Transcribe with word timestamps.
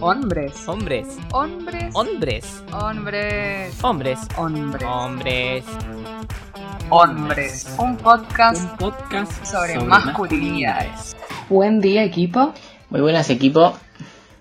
Hombres. 0.00 0.66
Hombres. 0.66 1.06
Hombres. 1.32 1.94
Hombres. 1.94 2.62
Hombres. 2.72 3.78
Hombres. 3.82 4.18
Hombres. 4.36 4.84
Hombres. 4.86 5.64
Hombres. 6.88 7.74
Un 7.78 7.96
podcast 7.96 8.62
Un 8.72 8.76
podcast 8.78 9.44
sobre 9.44 9.78
masculinidades. 9.80 11.16
Buen 11.48 11.80
día 11.80 12.02
equipo, 12.04 12.52
Muy 12.90 13.00
buenas 13.02 13.28
equipo. 13.30 13.74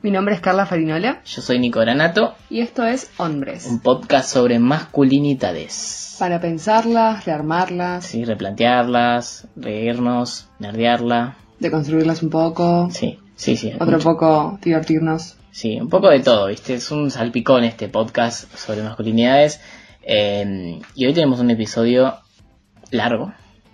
mi 0.02 0.12
nombre 0.12 0.34
es 0.36 0.42
Carla 0.42 0.66
Farinola 0.66 1.22
Yo 1.26 1.42
soy 1.42 1.60
Nico 1.60 1.80
Granato. 1.82 2.36
y 2.50 2.62
esto 2.62 2.86
es 2.86 3.12
Hombres. 3.18 3.66
Un 3.68 3.80
podcast 3.82 4.30
sobre 4.32 4.60
masculinidades. 4.60 6.16
Para 6.20 6.40
pensarlas, 6.40 7.26
rearmarlas, 7.26 8.06
Sí, 8.06 8.24
replantearlas, 8.26 9.48
reírnos, 9.56 10.48
nerdearla. 10.60 11.36
deconstruirlas 11.60 12.24
un 12.24 12.30
poco, 12.30 12.90
Sí, 12.92 13.20
sí, 13.36 13.56
sí. 13.58 13.74
otro 13.76 13.98
mucho. 13.98 14.04
poco 14.10 14.60
divertirnos. 14.62 15.36
Sí, 15.52 15.80
un 15.80 15.90
poco 15.90 16.10
de 16.10 16.20
todo, 16.20 16.48
¿viste? 16.48 16.76
Es 16.76 16.92
un 16.92 17.12
salpicón 17.12 17.64
este 17.64 17.90
podcast 17.90 18.54
sobre 18.56 18.84
masculinidades. 18.84 19.62
Eh, 20.04 20.80
y 20.96 21.06
hoy 21.06 21.14
tenemos 21.14 21.40
un 21.40 21.52
episodio 21.52 22.16
largo. 22.92 23.34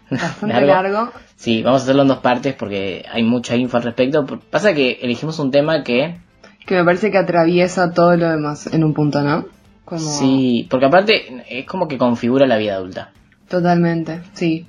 Bastante 0.10 0.62
largo. 0.66 1.12
Sí, 1.36 1.64
vamos 1.64 1.82
a 1.82 1.84
hacerlo 1.84 2.04
en 2.04 2.08
dos 2.08 2.20
partes 2.20 2.56
porque 2.56 3.06
hay 3.12 3.24
mucha 3.24 3.56
info 3.56 3.78
al 3.78 3.84
respecto. 3.84 4.26
Pasa 4.50 4.74
que 4.74 5.00
elegimos 5.02 5.40
un 5.40 5.52
tema 5.52 5.84
que 5.84 6.18
que 6.66 6.76
me 6.76 6.84
parece 6.84 7.12
que 7.12 7.18
atraviesa 7.18 7.92
todo 7.92 8.16
lo 8.18 8.30
demás 8.30 8.68
en 8.74 8.84
un 8.84 8.94
punto, 8.94 9.22
¿no? 9.22 9.46
Como... 9.86 10.00
Sí, 10.00 10.68
porque 10.70 10.88
aparte 10.88 11.44
es 11.48 11.66
como 11.66 11.88
que 11.88 11.98
configura 11.98 12.48
la 12.48 12.58
vida 12.58 12.76
adulta. 12.76 13.12
Totalmente, 13.48 14.22
sí. 14.34 14.66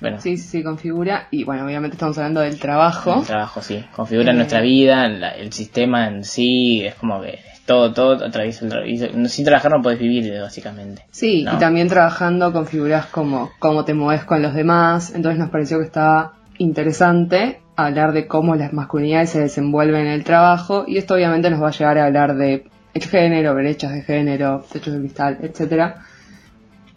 Bueno, 0.00 0.20
Sí, 0.20 0.36
sí, 0.36 0.48
sí, 0.48 0.62
configura. 0.62 1.28
Y 1.30 1.44
bueno, 1.44 1.64
obviamente 1.64 1.94
estamos 1.94 2.16
hablando 2.18 2.40
del 2.40 2.58
trabajo. 2.58 3.20
el 3.20 3.26
trabajo, 3.26 3.62
sí. 3.62 3.84
Configura 3.94 4.32
Eh. 4.32 4.34
nuestra 4.34 4.60
vida, 4.60 5.08
la- 5.08 5.30
el 5.30 5.52
sistema 5.52 6.08
en 6.08 6.24
sí, 6.24 6.84
es 6.84 6.94
como 6.96 7.20
que 7.22 7.30
es 7.34 7.60
todo, 7.66 7.92
todo 7.92 8.24
atraviesa 8.24 8.64
el 8.64 8.70
trabajo. 8.70 9.28
Sin 9.28 9.44
trabajar 9.44 9.72
no 9.72 9.82
podés 9.82 9.98
vivir, 9.98 10.32
básicamente. 10.40 11.02
Sí, 11.10 11.42
No. 11.44 11.54
y 11.54 11.58
también 11.58 11.88
trabajando 11.88 12.52
configuras 12.52 13.06
como 13.06 13.50
cómo 13.58 13.84
te 13.84 13.94
mueves 13.94 14.24
con 14.24 14.42
los 14.42 14.54
demás. 14.54 15.12
Entonces 15.14 15.38
nos 15.38 15.50
pareció 15.50 15.78
que 15.78 15.84
estaba 15.86 16.34
interesante 16.58 17.60
hablar 17.76 18.12
de 18.12 18.26
cómo 18.26 18.54
las 18.56 18.72
masculinidades 18.72 19.30
se 19.30 19.40
desenvuelven 19.40 20.02
en 20.06 20.12
el 20.12 20.24
trabajo. 20.24 20.84
Y 20.86 20.98
esto 20.98 21.14
obviamente 21.14 21.50
nos 21.50 21.62
va 21.62 21.68
a 21.68 21.72
llevar 21.72 21.98
a 21.98 22.06
hablar 22.06 22.36
de 22.36 22.64
el 22.94 23.02
género, 23.02 23.54
brechas 23.54 23.92
de 23.92 24.02
género, 24.02 24.64
techos 24.72 24.94
de 24.94 25.00
cristal, 25.00 25.38
etcétera. 25.42 25.96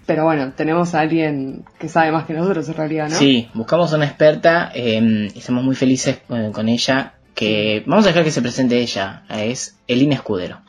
Pero 0.10 0.24
bueno, 0.24 0.54
tenemos 0.54 0.96
a 0.96 1.02
alguien 1.02 1.66
que 1.78 1.88
sabe 1.88 2.12
más 2.12 2.26
que 2.26 2.34
nosotros 2.34 2.68
en 2.68 2.74
realidad, 2.74 3.10
¿no? 3.10 3.16
Sí, 3.16 3.48
buscamos 3.54 3.94
una 3.94 4.06
experta 4.06 4.72
eh, 4.74 5.30
y 5.32 5.38
estamos 5.38 5.64
muy 5.64 5.76
felices 5.76 6.20
eh, 6.30 6.50
con 6.52 6.68
ella. 6.68 7.14
Que 7.36 7.84
vamos 7.86 8.06
a 8.06 8.08
dejar 8.08 8.24
que 8.24 8.32
se 8.32 8.42
presente 8.42 8.80
ella. 8.80 9.22
Es 9.30 9.78
Elina 9.88 10.16
Escudero. 10.16 10.62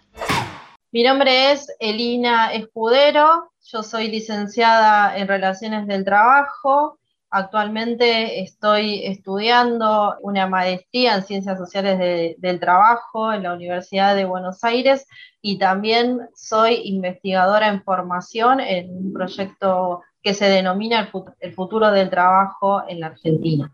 Mi 0.92 1.02
nombre 1.04 1.52
es 1.52 1.68
Elina 1.80 2.52
Escudero, 2.52 3.50
yo 3.64 3.82
soy 3.82 4.10
licenciada 4.10 5.16
en 5.16 5.26
Relaciones 5.26 5.86
del 5.86 6.04
Trabajo. 6.04 6.98
Actualmente 7.32 8.40
estoy 8.42 9.04
estudiando 9.06 10.16
una 10.22 10.46
maestría 10.48 11.14
en 11.14 11.22
Ciencias 11.24 11.58
Sociales 11.58 11.98
de- 11.98 12.34
del 12.38 12.58
Trabajo 12.58 13.32
en 13.32 13.44
la 13.44 13.54
Universidad 13.54 14.16
de 14.16 14.24
Buenos 14.24 14.64
Aires 14.64 15.06
y 15.40 15.58
también 15.58 16.18
soy 16.34 16.80
investigadora 16.84 17.68
en 17.68 17.82
formación 17.82 18.60
en 18.60 18.90
un 18.90 19.12
proyecto 19.12 20.02
que 20.22 20.34
se 20.34 20.46
denomina 20.46 21.00
el 21.00 21.10
fut- 21.12 21.32
el 21.40 21.54
futuro 21.54 21.90
del 21.92 22.10
trabajo 22.10 22.82
en 22.88 23.00
la 23.00 23.06
Argentina. 23.08 23.70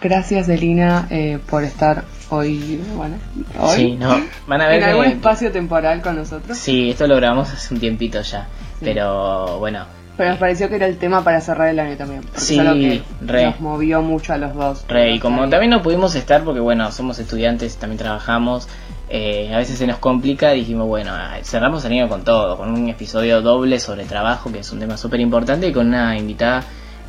Gracias, 0.00 0.48
Elina, 0.48 1.06
eh, 1.10 1.38
por 1.50 1.64
estar 1.64 2.04
hoy, 2.30 2.76
bueno, 2.94 3.16
hoy 3.60 3.76
Sí, 3.76 3.92
no. 3.96 4.14
Van 4.46 4.60
a 4.60 4.68
ver 4.68 4.78
en 4.82 4.88
algún 4.90 5.04
que- 5.06 5.10
espacio 5.12 5.50
temporal 5.50 6.00
con 6.00 6.16
nosotros. 6.16 6.56
Sí, 6.56 6.90
esto 6.90 7.06
lo 7.06 7.16
grabamos 7.16 7.52
hace 7.52 7.74
un 7.74 7.80
tiempito 7.80 8.20
ya. 8.20 8.46
Sí. 8.78 8.84
Pero 8.84 9.58
bueno, 9.58 9.84
Pero 10.16 10.30
nos 10.30 10.38
pareció 10.38 10.68
que 10.68 10.76
era 10.76 10.86
el 10.86 10.96
tema 10.96 11.24
para 11.24 11.40
cerrar 11.40 11.68
el 11.68 11.78
año 11.80 11.96
también. 11.96 12.22
Porque 12.22 12.40
Sí, 12.40 12.54
es 12.54 12.60
algo 12.60 12.74
que 12.74 13.02
re. 13.22 13.46
nos 13.46 13.60
movió 13.60 14.00
mucho 14.02 14.32
a 14.32 14.38
los 14.38 14.54
dos. 14.54 14.84
Re, 14.88 15.12
y 15.14 15.18
como 15.18 15.48
también 15.48 15.70
no 15.70 15.82
pudimos 15.82 16.14
estar 16.14 16.44
porque 16.44 16.60
bueno, 16.60 16.90
somos 16.92 17.18
estudiantes, 17.18 17.76
también 17.76 17.98
trabajamos, 17.98 18.68
eh, 19.08 19.50
a 19.52 19.58
veces 19.58 19.76
se 19.76 19.86
nos 19.88 19.98
complica, 19.98 20.50
dijimos 20.52 20.86
bueno, 20.86 21.10
ah, 21.12 21.36
cerramos 21.42 21.84
el 21.84 21.92
año 21.92 22.08
con 22.08 22.22
todo, 22.22 22.56
con 22.56 22.70
un 22.70 22.88
episodio 22.88 23.42
doble 23.42 23.80
sobre 23.80 24.04
trabajo, 24.04 24.52
que 24.52 24.60
es 24.60 24.70
un 24.72 24.78
tema 24.78 24.96
súper 24.96 25.18
importante, 25.20 25.66
y 25.68 25.72
con 25.72 25.88
una 25.88 26.16
invitada 26.16 26.62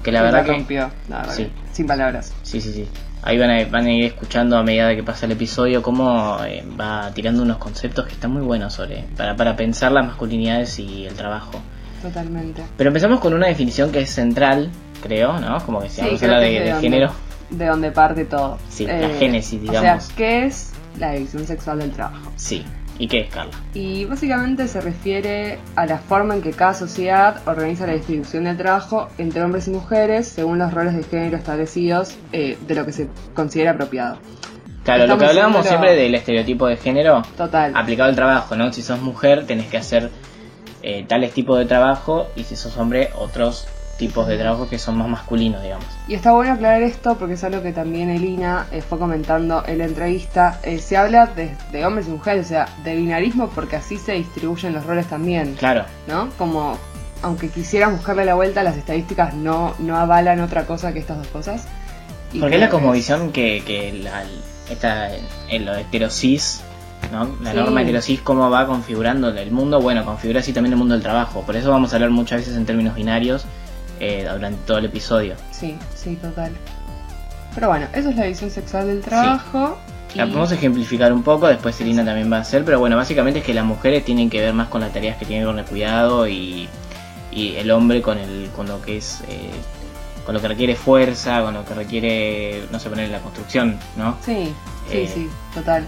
que 0.03 0.11
la 0.11 0.19
Sí, 0.19 0.25
verdad 0.25 0.45
que... 0.45 0.51
rompió, 0.51 0.91
la 1.07 1.17
verdad 1.19 1.33
Sí. 1.33 1.51
sin 1.73 1.85
palabras. 1.87 2.33
Sí, 2.41 2.59
sí, 2.59 2.73
sí. 2.73 2.87
Ahí 3.21 3.37
van 3.39 3.49
a, 3.51 3.65
van 3.65 3.85
a 3.85 3.91
ir 3.91 4.05
escuchando 4.05 4.57
a 4.57 4.63
medida 4.63 4.87
de 4.87 4.95
que 4.95 5.03
pasa 5.03 5.25
el 5.27 5.31
episodio 5.31 5.81
cómo 5.81 6.37
eh, 6.45 6.63
va 6.79 7.11
tirando 7.13 7.41
unos 7.43 7.57
conceptos 7.57 8.05
que 8.05 8.13
están 8.13 8.31
muy 8.31 8.41
buenos 8.43 8.73
sobre 8.73 9.03
para, 9.17 9.35
para 9.35 9.55
pensar 9.55 9.91
las 9.91 10.05
masculinidades 10.05 10.77
y 10.79 11.05
el 11.05 11.13
trabajo. 11.15 11.59
Totalmente. 12.01 12.63
Pero 12.77 12.89
empezamos 12.89 13.19
con 13.19 13.33
una 13.33 13.47
definición 13.47 13.91
que 13.91 14.01
es 14.01 14.09
central, 14.09 14.69
creo, 15.01 15.39
¿no? 15.39 15.57
Como 15.65 15.81
que 15.81 15.89
si 15.89 15.95
Sí, 15.95 16.01
vamos 16.01 16.15
a 16.15 16.25
creo 16.25 16.35
hablar 16.35 16.49
que 16.49 16.53
de, 16.53 16.59
de 16.59 16.65
de 16.65 16.71
donde- 16.71 16.89
género. 16.89 17.11
De 17.49 17.65
donde 17.67 17.91
parte 17.91 18.25
todo. 18.25 18.55
Eh, 18.55 18.59
Sí, 18.69 18.85
la 18.87 19.09
génesis, 19.09 19.59
O 19.59 19.61
digamos. 19.71 20.03
sea, 20.03 20.15
¿qué 20.15 20.45
es 20.45 20.73
la 20.99 21.11
división 21.11 21.45
sexual 21.45 21.79
del 21.79 21.91
trabajo? 21.91 22.31
Sí. 22.35 22.65
¿Y 22.97 23.07
qué 23.09 23.19
es, 23.21 23.29
Carla? 23.29 23.51
Y 23.73 24.05
básicamente 24.05 24.69
se 24.69 24.79
refiere 24.79 25.59
a 25.75 25.85
la 25.85 25.97
forma 25.97 26.33
en 26.35 26.41
que 26.41 26.51
cada 26.51 26.73
sociedad 26.73 27.41
organiza 27.45 27.85
la 27.85 27.91
distribución 27.93 28.45
del 28.45 28.55
trabajo 28.55 29.09
entre 29.17 29.43
hombres 29.43 29.67
y 29.67 29.71
mujeres 29.71 30.29
según 30.29 30.59
los 30.59 30.73
roles 30.73 30.95
de 30.95 31.03
género 31.03 31.35
establecidos 31.35 32.15
eh, 32.31 32.57
de 32.65 32.73
lo 32.75 32.85
que 32.85 32.93
se 32.93 33.09
considera 33.33 33.71
apropiado. 33.71 34.17
Claro, 34.85 35.07
lo 35.07 35.17
que 35.17 35.25
hablábamos 35.25 35.65
siempre 35.67 35.93
del 35.95 36.15
estereotipo 36.15 36.67
de 36.67 36.77
género 36.77 37.21
Total. 37.35 37.73
aplicado 37.75 38.07
al 38.09 38.15
trabajo, 38.15 38.55
¿no? 38.55 38.71
Si 38.71 38.81
sos 38.81 39.01
mujer 39.01 39.45
tenés 39.45 39.67
que 39.67 39.77
hacer 39.77 40.09
eh, 40.87 41.03
tales 41.07 41.33
tipos 41.33 41.57
de 41.57 41.65
trabajo 41.65 42.27
y 42.35 42.43
si 42.43 42.55
sos 42.55 42.77
hombre 42.77 43.09
otros 43.15 43.67
tipos 43.97 44.27
de 44.27 44.37
trabajo 44.37 44.69
que 44.69 44.77
son 44.77 44.97
más 44.99 45.07
masculinos, 45.07 45.63
digamos. 45.63 45.87
Y 46.07 46.13
está 46.13 46.31
bueno 46.33 46.53
aclarar 46.53 46.83
esto 46.83 47.15
porque 47.17 47.33
es 47.33 47.43
algo 47.43 47.63
que 47.63 47.71
también 47.71 48.11
Elina 48.11 48.67
eh, 48.71 48.83
fue 48.83 48.99
comentando 48.99 49.63
en 49.65 49.79
la 49.79 49.85
entrevista. 49.85 50.59
Eh, 50.61 50.77
se 50.77 50.95
habla 50.95 51.25
de, 51.25 51.55
de 51.71 51.85
hombres 51.87 52.07
y 52.07 52.11
mujeres, 52.11 52.45
o 52.45 52.49
sea, 52.49 52.67
de 52.83 52.95
binarismo 52.95 53.49
porque 53.49 53.77
así 53.77 53.97
se 53.97 54.11
distribuyen 54.11 54.73
los 54.73 54.85
roles 54.85 55.07
también, 55.07 55.55
Claro, 55.55 55.85
¿no? 56.07 56.29
Como, 56.37 56.77
aunque 57.23 57.49
quisieran 57.49 57.95
buscarle 57.95 58.23
la 58.23 58.35
vuelta, 58.35 58.61
las 58.61 58.77
estadísticas 58.77 59.33
no, 59.33 59.73
no 59.79 59.97
avalan 59.97 60.39
otra 60.39 60.67
cosa 60.67 60.93
que 60.93 60.99
estas 60.99 61.17
dos 61.17 61.27
cosas. 61.29 61.65
Y 62.31 62.39
porque 62.39 62.55
es 62.55 62.61
la 62.61 62.69
cosmovisión 62.69 63.31
que, 63.31 63.63
que 63.65 63.91
la, 63.91 64.23
esta, 64.69 65.09
en 65.49 65.65
lo 65.65 65.73
heterosis, 65.75 66.61
¿no? 67.15 67.35
La 67.41 67.51
Sí. 67.51 67.57
norma 67.57 67.81
heterosis, 67.81 68.21
cómo 68.21 68.49
va 68.49 68.65
configurando 68.67 69.29
el 69.29 69.51
mundo, 69.51 69.79
bueno, 69.81 70.03
configura 70.05 70.39
así 70.41 70.53
también 70.53 70.73
el 70.73 70.79
mundo 70.79 70.93
del 70.93 71.03
trabajo. 71.03 71.41
Por 71.43 71.55
eso 71.55 71.71
vamos 71.71 71.91
a 71.93 71.95
hablar 71.95 72.09
muchas 72.11 72.39
veces 72.41 72.55
en 72.57 72.65
términos 72.65 72.95
binarios 72.95 73.45
eh, 73.99 74.27
durante 74.31 74.59
todo 74.65 74.77
el 74.79 74.85
episodio. 74.85 75.35
Sí, 75.51 75.75
sí, 75.95 76.15
total. 76.17 76.51
Pero 77.53 77.69
bueno, 77.69 77.87
eso 77.93 78.09
es 78.09 78.15
la 78.17 78.25
visión 78.25 78.49
sexual 78.51 78.87
del 78.87 79.01
trabajo. 79.01 79.77
y- 80.13 80.17
La 80.17 80.25
podemos 80.27 80.51
ejemplificar 80.51 81.11
un 81.13 81.23
poco, 81.23 81.47
después 81.47 81.75
Selina 81.75 82.03
también 82.05 82.31
va 82.31 82.37
a 82.37 82.41
hacer, 82.41 82.63
pero 82.65 82.79
bueno, 82.79 82.95
básicamente 82.97 83.39
es 83.39 83.45
que 83.45 83.53
las 83.53 83.65
mujeres 83.65 84.03
tienen 84.05 84.29
que 84.29 84.39
ver 84.41 84.53
más 84.53 84.67
con 84.69 84.81
las 84.81 84.91
tareas 84.93 85.17
que 85.17 85.25
tienen 85.25 85.45
con 85.45 85.57
el 85.59 85.65
cuidado 85.65 86.27
y, 86.27 86.67
y 87.31 87.55
el 87.55 87.69
hombre 87.71 88.01
con 88.01 88.17
el 88.17 88.49
con 88.55 88.67
lo 88.67 88.81
que 88.81 88.97
es 88.97 89.21
eh, 89.29 89.49
con 90.25 90.33
lo 90.35 90.41
que 90.41 90.47
requiere 90.47 90.75
fuerza, 90.75 91.41
con 91.43 91.53
lo 91.53 91.63
que 91.65 91.73
requiere, 91.73 92.63
no 92.71 92.79
sé, 92.79 92.89
poner 92.89 93.09
la 93.09 93.19
construcción, 93.19 93.77
¿no? 93.97 94.17
Sí, 94.25 94.53
sí, 94.89 94.97
Eh, 94.97 95.11
sí, 95.13 95.29
total. 95.53 95.85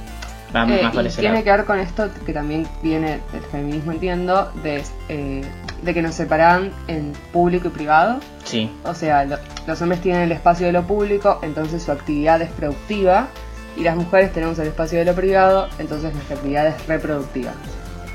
Eh, 0.50 0.82
más 0.84 0.96
y 1.18 1.20
tiene 1.20 1.44
que 1.44 1.52
ver 1.52 1.66
con 1.66 1.80
esto 1.80 2.10
que 2.26 2.34
también 2.34 2.66
viene 2.82 3.20
del 3.34 3.42
feminismo, 3.52 3.92
entiendo, 3.92 4.52
de, 4.64 4.84
eh, 5.10 5.42
de 5.82 5.94
que 5.94 6.02
nos 6.02 6.16
separan 6.16 6.72
en 6.88 7.14
público 7.34 7.68
y 7.68 7.72
privado. 7.72 8.20
Sí, 8.44 8.72
O 8.86 8.94
sea, 8.94 9.26
lo- 9.26 9.38
los 9.68 9.82
hombres 9.82 10.02
tienen 10.02 10.22
el 10.24 10.32
espacio 10.32 10.66
de 10.68 10.72
lo 10.74 10.84
público, 10.84 11.40
entonces 11.42 11.84
su 11.84 11.92
actividad 11.92 12.42
es 12.42 12.50
productiva, 12.52 13.28
y 13.76 13.82
las 13.84 13.96
mujeres 13.96 14.32
tenemos 14.34 14.58
el 14.60 14.68
espacio 14.68 14.98
de 15.00 15.06
lo 15.06 15.14
privado, 15.14 15.68
entonces 15.80 16.14
nuestra 16.14 16.36
actividad 16.38 16.68
es 16.68 16.88
reproductiva. 16.88 17.52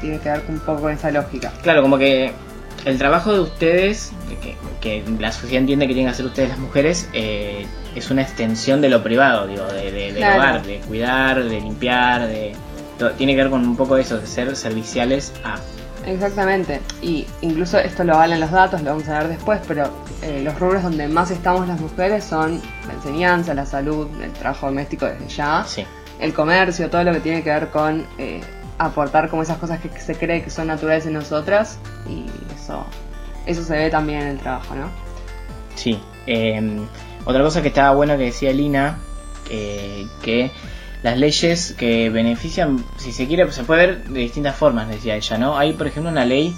Tiene 0.00 0.19
que 0.19 0.31
ver 0.31 0.43
un 0.49 0.58
poco 0.58 0.81
con 0.82 0.93
esa 0.93 1.11
lógica. 1.12 1.52
claro, 1.62 1.82
como 1.82 1.99
que 1.99 2.32
el 2.84 2.99
trabajo 2.99 3.32
de 3.32 3.40
ustedes, 3.40 4.12
que, 4.43 4.56
que 4.81 5.05
la 5.19 5.31
sociedad 5.32 5.61
entiende 5.61 5.87
que 5.87 5.94
tienen 5.94 6.11
que 6.11 6.14
hacer 6.14 6.26
ustedes 6.26 6.49
las 6.50 6.58
mujeres, 6.58 7.08
eh, 7.12 7.67
es 7.94 8.11
una 8.11 8.23
extensión 8.23 8.81
de 8.81 8.88
lo 8.88 9.02
privado, 9.02 9.46
digo, 9.46 9.64
de, 9.67 9.93
de- 9.93 10.12
del 10.12 10.17
Claro. 10.17 10.37
hogar, 10.40 10.62
de 10.67 10.79
cuidar, 10.81 11.44
de 11.44 11.61
limpiar, 11.61 12.26
de... 12.26 12.55
Tiene 13.19 13.34
que 13.34 13.43
ver 13.43 13.50
con 13.50 13.67
un 13.67 13.76
poco 13.76 13.96
de 13.96 14.02
eso, 14.02 14.19
de 14.19 14.26
ser 14.26 14.55
serviciales 14.56 15.32
a... 15.44 15.56
Exactamente, 16.06 16.81
y 17.00 17.26
incluso 17.43 17.79
esto 17.79 18.02
lo 18.02 18.14
avalan 18.14 18.40
los 18.40 18.50
datos, 18.50 18.82
lo 18.82 18.90
vamos 18.90 19.08
a 19.08 19.19
ver 19.20 19.28
después, 19.28 19.61
pero 19.69 19.85
eh, 20.23 20.40
los 20.44 20.58
rubros 20.58 20.82
donde 20.82 21.06
más 21.06 21.31
estamos 21.31 21.69
las 21.69 21.81
mujeres 21.81 22.25
son 22.25 22.61
la 22.88 22.94
enseñanza, 22.94 23.55
la 23.55 23.67
salud, 23.67 24.08
el 24.20 24.32
trabajo 24.32 24.67
doméstico 24.67 25.06
desde 25.06 25.28
ya, 25.28 25.64
Sí. 25.64 25.85
el 26.19 26.32
comercio, 26.35 26.90
todo 26.90 27.05
lo 27.05 27.12
que 27.12 27.20
tiene 27.20 27.43
que 27.44 27.50
ver 27.50 27.69
con 27.69 28.05
eh, 28.19 28.40
aportar 28.78 29.28
como 29.28 29.43
esas 29.43 29.58
cosas 29.58 29.78
que 29.81 29.88
se 30.00 30.17
cree 30.17 30.43
que 30.43 30.50
son 30.50 30.67
naturales 30.67 31.06
en 31.06 31.12
nosotras, 31.12 31.78
y 32.08 32.26
eso, 32.62 32.85
eso 33.47 33.62
se 33.64 33.76
ve 33.76 33.91
también 33.91 34.20
en 34.23 34.29
el 34.29 34.38
trabajo, 34.38 34.75
¿no? 34.75 34.88
Sí. 35.75 35.99
eh, 36.26 36.81
otra 37.25 37.43
cosa 37.43 37.62
que 37.62 37.69
estaba 37.69 37.94
bueno 37.94 38.17
que 38.19 38.25
decía 38.25 38.53
Lina, 38.53 38.99
eh, 39.49 40.06
que 40.23 40.50
las 41.03 41.17
leyes 41.19 41.75
que 41.79 42.11
benefician, 42.11 42.85
si 42.97 43.12
se 43.12 43.26
quiere, 43.26 43.50
se 43.53 43.64
puede 43.64 43.87
ver 43.87 44.05
de 44.05 44.20
distintas 44.20 44.56
formas, 44.56 44.88
decía 44.88 45.14
ella, 45.17 45.38
¿no? 45.38 45.56
Hay, 45.59 45.73
por 45.73 45.87
ejemplo, 45.87 46.11
una 46.11 46.25
ley 46.25 46.55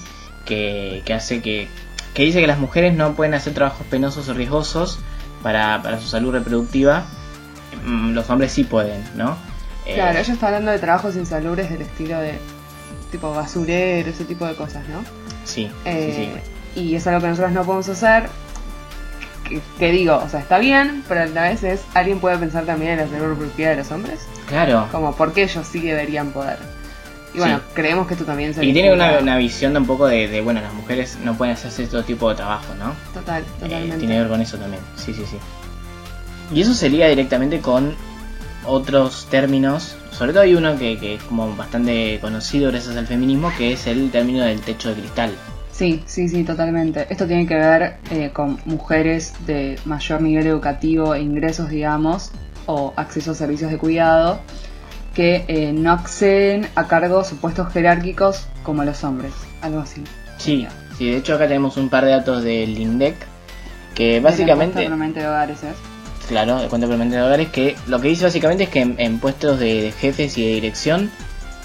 que, 0.47 1.03
que 1.05 1.15
hace 1.15 1.41
que, 1.43 1.69
que 2.15 2.25
dice 2.25 2.41
que 2.41 2.47
las 2.47 2.59
mujeres 2.59 2.95
no 2.95 3.15
pueden 3.15 3.35
hacer 3.35 3.55
trabajos 3.55 3.87
penosos 3.91 4.29
o 4.29 4.35
riesgosos 4.35 4.99
para, 5.43 5.83
para 5.83 6.01
su 6.01 6.09
salud 6.09 6.33
reproductiva. 6.33 7.05
Mm, 7.85 8.13
Los 8.13 8.29
hombres 8.31 8.53
sí 8.53 8.65
pueden, 8.65 9.03
¿no? 9.17 9.37
Eh, 9.87 9.95
Claro, 9.95 10.19
ella 10.19 10.33
está 10.33 10.47
hablando 10.47 10.71
de 10.71 10.79
trabajos 10.79 11.17
insalubres 11.17 11.71
del 11.71 11.83
estilo 11.83 12.19
de 12.21 12.39
tipo 13.11 13.33
basurero, 13.35 14.11
ese 14.11 14.25
tipo 14.25 14.47
de 14.47 14.55
cosas, 14.55 14.87
¿no? 14.89 15.03
Sí, 15.45 15.67
sí, 15.67 15.71
Eh, 15.85 16.41
sí. 16.75 16.81
Y 16.81 16.95
es 16.97 17.07
algo 17.07 17.21
que 17.21 17.29
nosotros 17.29 17.53
no 17.53 17.65
podemos 17.65 17.89
hacer. 17.89 18.29
Que, 19.49 19.61
que 19.79 19.93
digo, 19.93 20.17
o 20.25 20.29
sea, 20.29 20.41
está 20.41 20.59
bien, 20.59 21.05
pero 21.07 21.23
a 21.23 21.27
la 21.27 21.43
vez 21.43 21.63
es, 21.63 21.83
¿alguien 21.95 22.19
puede 22.19 22.39
pensar 22.39 22.65
también 22.65 22.99
en 22.99 23.13
la 23.13 23.19
reproductiva 23.19 23.71
de 23.71 23.77
los 23.77 23.91
hombres? 23.93 24.21
Claro. 24.49 24.89
Como, 24.91 25.15
¿por 25.15 25.33
qué 25.33 25.43
ellos 25.45 25.67
sí 25.71 25.81
deberían 25.81 26.31
poder? 26.31 26.59
Y 27.35 27.39
bueno, 27.39 27.59
Sí. 27.59 27.63
creemos 27.75 28.07
que 28.07 28.15
esto 28.15 28.25
también 28.25 28.55
se 28.55 28.65
Y 28.65 28.73
tiene 28.73 28.93
una, 28.93 29.19
una 29.19 29.37
visión 29.37 29.73
de 29.75 29.81
un 29.81 29.87
poco 29.87 30.07
de, 30.07 30.29
de, 30.29 30.41
bueno, 30.41 30.61
las 30.63 30.73
mujeres 30.73 31.19
no 31.23 31.35
pueden 31.37 31.55
hacer 31.55 31.71
cierto 31.73 32.03
tipo 32.05 32.31
de 32.31 32.37
trabajo, 32.37 32.75
¿no? 32.79 32.95
Total, 33.13 33.43
Eh, 33.43 33.47
totalmente. 33.61 33.99
tiene 33.99 34.15
que 34.15 34.21
ver 34.21 34.29
con 34.31 34.41
eso 34.41 34.57
también, 34.57 34.81
sí, 34.97 35.13
sí, 35.13 35.25
sí. 35.29 35.37
Y 36.55 36.63
eso 36.63 36.73
se 36.75 36.89
liga 36.89 37.07
directamente 37.09 37.61
con 37.61 37.95
otros 38.67 39.27
términos, 39.31 39.97
sobre 40.11 40.33
todo 40.33 40.43
hay 40.43 40.55
uno 40.55 40.77
que, 40.77 40.99
que 40.99 41.15
es 41.15 41.23
como 41.23 41.55
bastante 41.57 42.19
conocido 42.21 42.71
gracias 42.71 42.97
al 42.97 43.07
feminismo, 43.07 43.53
que 43.57 43.73
es 43.73 43.87
el 43.87 44.11
término 44.11 44.45
del 44.45 44.61
techo 44.61 44.91
de 44.91 45.01
cristal. 45.01 45.33
Sí, 45.75 46.05
sí, 46.07 46.29
sí, 46.29 46.45
totalmente. 46.45 47.07
Esto 47.11 47.27
tiene 47.27 47.47
que 47.49 47.57
ver 47.57 47.97
eh, 48.13 48.31
con 48.33 48.61
mujeres 48.65 49.35
de 49.45 49.77
mayor 49.85 50.23
nivel 50.23 50.47
educativo 50.47 51.15
e 51.17 51.21
ingresos, 51.21 51.69
digamos, 51.69 52.31
o 52.67 52.93
acceso 52.97 53.33
a 53.33 53.35
servicios 53.35 53.73
de 53.73 53.79
cuidado, 53.79 54.41
que 55.15 55.45
eh, 55.49 55.73
no 55.73 55.91
acceden 55.91 56.69
a 56.77 56.87
cargos 56.87 57.33
o 57.33 57.37
puestos 57.37 57.73
jerárquicos 57.73 58.47
como 58.63 58.85
los 58.85 59.03
hombres, 59.03 59.33
algo 59.63 59.81
así. 59.81 60.05
Sí, 60.39 60.67
sí, 60.97 61.11
de 61.11 61.17
hecho 61.17 61.35
acá 61.35 61.49
tenemos 61.49 61.77
un 61.77 61.89
par 61.89 62.05
de 62.05 62.13
datos 62.13 62.45
del 62.45 62.79
INDEC, 62.79 63.17
que 63.97 64.21
básicamente... 64.21 64.89
de 64.89 65.27
hogares, 65.27 65.65
¿eh? 65.65 65.73
Claro, 66.29 66.61
de 66.61 66.69
cuenta 66.69 66.87
permanente 66.89 67.17
de 67.17 67.23
hogares, 67.23 67.49
que 67.51 67.77
lo 67.87 68.01
que 68.01 68.09
dice 68.09 68.25
básicamente 68.25 68.65
es 68.65 68.71
que 68.71 68.81
en, 68.81 68.95
en 68.99 69.19
puestos 69.19 69.59
de, 69.59 69.83
de 69.83 69.93
jefes 69.93 70.39
y 70.39 70.47
de 70.47 70.55
dirección 70.55 71.11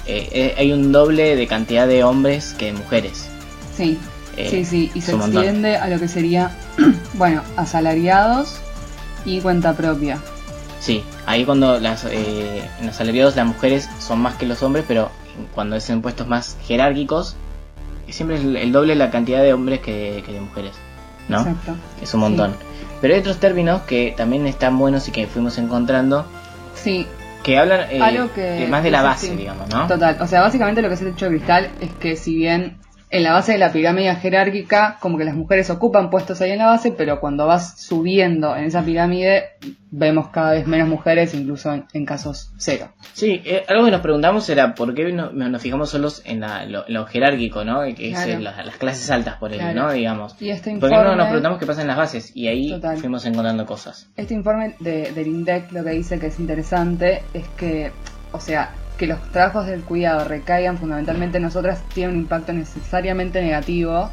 eh, 0.05 0.27
eh, 0.31 0.55
hay 0.57 0.73
un 0.73 0.91
doble 0.91 1.35
de 1.35 1.47
cantidad 1.47 1.87
de 1.87 2.03
hombres 2.03 2.53
que 2.57 2.65
de 2.67 2.73
mujeres. 2.73 3.27
Sí, 3.75 3.97
Eh, 4.37 4.49
sí, 4.49 4.65
sí, 4.65 4.91
y 4.93 5.01
se 5.01 5.13
montón. 5.15 5.43
extiende 5.43 5.75
a 5.77 5.87
lo 5.87 5.99
que 5.99 6.07
sería, 6.07 6.51
bueno, 7.15 7.41
asalariados 7.57 8.57
y 9.25 9.41
cuenta 9.41 9.73
propia. 9.73 10.19
Sí, 10.79 11.03
ahí 11.25 11.45
cuando 11.45 11.79
las, 11.79 12.05
eh, 12.05 12.61
en 12.79 12.87
los 12.87 12.95
salariados 12.95 13.35
las 13.35 13.45
mujeres 13.45 13.89
son 13.99 14.19
más 14.19 14.35
que 14.35 14.45
los 14.45 14.63
hombres, 14.63 14.85
pero 14.87 15.09
cuando 15.53 15.75
es 15.75 15.89
en 15.89 16.01
puestos 16.01 16.27
más 16.27 16.57
jerárquicos, 16.65 17.35
siempre 18.09 18.37
es 18.37 18.43
el, 18.43 18.55
el 18.55 18.71
doble 18.71 18.95
la 18.95 19.11
cantidad 19.11 19.41
de 19.43 19.53
hombres 19.53 19.79
que, 19.81 20.23
que 20.25 20.33
de 20.33 20.41
mujeres, 20.41 20.71
¿no? 21.29 21.39
Exacto. 21.39 21.75
Es 22.01 22.13
un 22.13 22.19
montón. 22.21 22.51
Sí. 22.51 22.65
Pero 23.01 23.13
hay 23.13 23.19
otros 23.21 23.37
términos 23.37 23.81
que 23.83 24.13
también 24.17 24.45
están 24.47 24.77
buenos 24.77 25.07
y 25.07 25.11
que 25.11 25.25
fuimos 25.27 25.57
encontrando, 25.57 26.25
Sí, 26.75 27.07
que 27.43 27.57
hablan 27.57 27.87
eh, 27.91 28.01
Algo 28.01 28.33
que 28.33 28.41
de- 28.41 28.67
más 28.67 28.83
de 28.83 28.91
la 28.91 29.01
base, 29.01 29.33
digamos, 29.35 29.69
¿no? 29.69 29.87
Total, 29.87 30.17
o 30.19 30.27
sea, 30.27 30.41
básicamente 30.41 30.81
lo 30.81 30.89
que 30.89 30.95
es 30.95 31.01
el 31.01 31.11
techo 31.13 31.25
de 31.25 31.31
cristal 31.37 31.69
es 31.79 31.91
que 31.93 32.15
si 32.17 32.35
bien 32.35 32.78
en 33.11 33.23
la 33.23 33.33
base 33.33 33.53
de 33.53 33.57
la 33.57 33.71
pirámide 33.71 34.13
jerárquica, 34.15 34.97
como 34.99 35.17
que 35.17 35.23
las 35.25 35.35
mujeres 35.35 35.69
ocupan 35.69 36.09
puestos 36.09 36.41
ahí 36.41 36.51
en 36.51 36.59
la 36.59 36.67
base, 36.67 36.91
pero 36.91 37.19
cuando 37.19 37.47
vas 37.47 37.81
subiendo 37.81 38.55
en 38.55 38.65
esa 38.65 38.83
pirámide, 38.83 39.45
vemos 39.91 40.27
cada 40.29 40.51
vez 40.51 40.67
menos 40.67 40.87
mujeres, 40.87 41.33
incluso 41.33 41.73
en, 41.73 41.85
en 41.93 42.05
casos 42.05 42.51
cero. 42.57 42.89
Sí, 43.13 43.41
eh, 43.45 43.63
algo 43.67 43.85
que 43.85 43.91
nos 43.91 44.01
preguntamos 44.01 44.47
era 44.49 44.75
por 44.75 44.93
qué 44.93 45.11
no- 45.11 45.31
nos 45.31 45.61
fijamos 45.61 45.89
solos 45.89 46.21
en 46.25 46.41
la- 46.41 46.65
lo, 46.65 46.85
lo 46.87 47.05
jerárquico, 47.07 47.65
¿no? 47.65 47.81
Que 47.95 48.11
es 48.11 48.15
Claro. 48.23 48.31
eh, 48.33 48.39
las, 48.41 48.65
las 48.65 48.77
clases 48.77 49.09
altas, 49.09 49.37
por 49.37 49.51
él, 49.51 49.57
Claro. 49.59 49.87
¿no? 49.87 49.91
Digamos. 49.91 50.39
Y 50.39 50.51
este 50.51 50.69
¿Por 50.71 50.89
informe, 50.91 50.97
qué 50.97 51.03
no 51.09 51.15
nos 51.15 51.25
preguntamos 51.27 51.57
qué 51.59 51.65
pasa 51.65 51.81
en 51.81 51.87
las 51.87 51.97
bases? 51.97 52.31
Y 52.35 52.47
ahí 52.47 52.69
Total. 52.69 52.97
fuimos 52.97 53.25
encontrando 53.25 53.65
cosas. 53.65 54.07
este 54.15 54.35
informe 54.35 54.75
de, 54.79 55.11
del 55.13 55.27
INDEC 55.27 55.71
lo 55.71 55.83
que 55.83 55.89
dice 55.91 56.19
que 56.19 56.27
es 56.27 56.39
interesante 56.39 57.23
es 57.33 57.47
que, 57.57 57.91
o 58.31 58.39
sea, 58.39 58.71
que 58.99 59.07
los 59.07 59.19
trabajos 59.31 59.65
del 59.65 59.81
cuidado 59.81 60.25
recaigan 60.25 60.77
fundamentalmente 60.77 61.37
en 61.37 61.43
nosotras 61.43 61.81
tiene 61.93 62.11
un 62.11 62.19
impacto 62.19 62.51
necesariamente 62.51 63.41
negativo 63.41 64.09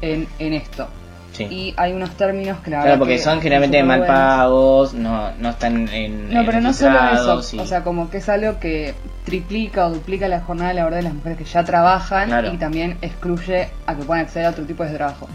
en, 0.00 0.28
en 0.38 0.52
esto. 0.54 0.86
Sí. 1.32 1.44
Y 1.50 1.74
hay 1.76 1.92
unos 1.92 2.10
términos 2.12 2.58
que 2.60 2.70
la 2.70 2.82
Claro, 2.82 2.98
porque 2.98 3.16
que 3.16 3.22
son 3.22 3.40
generalmente 3.40 3.82
mal 3.82 4.06
pagos, 4.06 4.94
no, 4.94 5.32
no 5.38 5.50
están 5.50 5.88
en. 5.88 6.32
No, 6.32 6.44
pero 6.46 6.60
no 6.60 6.72
solo 6.72 6.98
eso, 7.12 7.60
o 7.60 7.66
sea, 7.66 7.82
como 7.82 8.10
que 8.10 8.18
es 8.18 8.28
algo 8.28 8.58
que 8.60 8.94
triplica 9.24 9.86
o 9.86 9.90
duplica 9.90 10.26
la 10.28 10.40
jornada 10.40 10.72
laboral 10.72 11.00
de 11.00 11.02
las 11.04 11.14
mujeres 11.14 11.38
que 11.38 11.44
ya 11.44 11.64
trabajan 11.64 12.28
Claro. 12.28 12.52
y 12.52 12.56
también 12.56 12.96
excluye 13.02 13.68
a 13.86 13.94
que 13.94 14.02
puedan 14.04 14.24
acceder 14.24 14.46
a 14.46 14.50
otro 14.50 14.64
tipo 14.64 14.84
de 14.84 14.90
trabajo. 14.94 15.28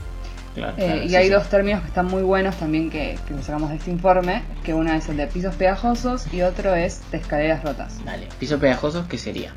Claro, 0.55 0.73
Eh, 0.77 1.03
y 1.05 1.09
sí, 1.09 1.15
hay 1.15 1.25
sí. 1.27 1.31
dos 1.31 1.49
términos 1.49 1.81
que 1.81 1.87
están 1.87 2.07
muy 2.07 2.21
buenos 2.21 2.55
también 2.57 2.89
que, 2.89 3.17
que 3.27 3.41
sacamos 3.43 3.69
de 3.69 3.77
este 3.77 3.91
informe, 3.91 4.43
que 4.63 4.73
uno 4.73 4.93
es 4.93 5.07
el 5.09 5.17
de 5.17 5.27
pisos 5.27 5.55
pegajosos 5.55 6.31
y 6.33 6.41
otro 6.41 6.73
es 6.75 7.01
de 7.11 7.17
escaleras 7.17 7.63
rotas. 7.63 8.03
Dale, 8.05 8.27
piso 8.39 8.59
pegajosos, 8.59 9.05
¿qué 9.07 9.17
sería? 9.17 9.53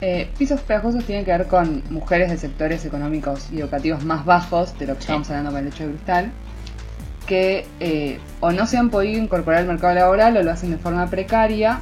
Eh, 0.00 0.28
pisos 0.38 0.60
pegajosos 0.60 1.04
tienen 1.04 1.24
que 1.24 1.30
ver 1.30 1.46
con 1.46 1.82
mujeres 1.90 2.30
de 2.30 2.36
sectores 2.36 2.84
económicos 2.84 3.48
y 3.52 3.60
educativos 3.60 4.04
más 4.04 4.24
bajos 4.24 4.76
de 4.78 4.86
lo 4.86 4.94
que 4.94 5.00
Sí. 5.00 5.04
estamos 5.06 5.30
hablando 5.30 5.50
con 5.52 5.60
el 5.60 5.68
hecho 5.68 5.84
de 5.86 5.90
cristal, 5.94 6.30
que 7.26 7.66
eh, 7.80 8.18
o 8.40 8.52
no 8.52 8.66
se 8.66 8.76
han 8.76 8.90
podido 8.90 9.18
incorporar 9.22 9.60
al 9.60 9.66
mercado 9.66 9.94
laboral 9.94 10.36
o 10.36 10.42
lo 10.42 10.50
hacen 10.50 10.70
de 10.72 10.76
forma 10.78 11.06
precaria 11.08 11.80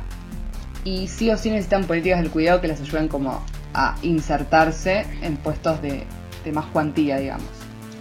y 0.84 1.08
sí 1.08 1.30
o 1.30 1.36
sí 1.36 1.50
necesitan 1.50 1.84
políticas 1.84 2.20
del 2.20 2.30
cuidado 2.30 2.60
que 2.60 2.68
les 2.68 2.80
ayuden 2.80 3.08
como 3.08 3.42
a 3.74 3.96
insertarse 4.02 5.06
en 5.22 5.36
puestos 5.36 5.80
de, 5.82 6.04
de 6.44 6.52
más 6.52 6.66
cuantía, 6.66 7.16
digamos. 7.18 7.48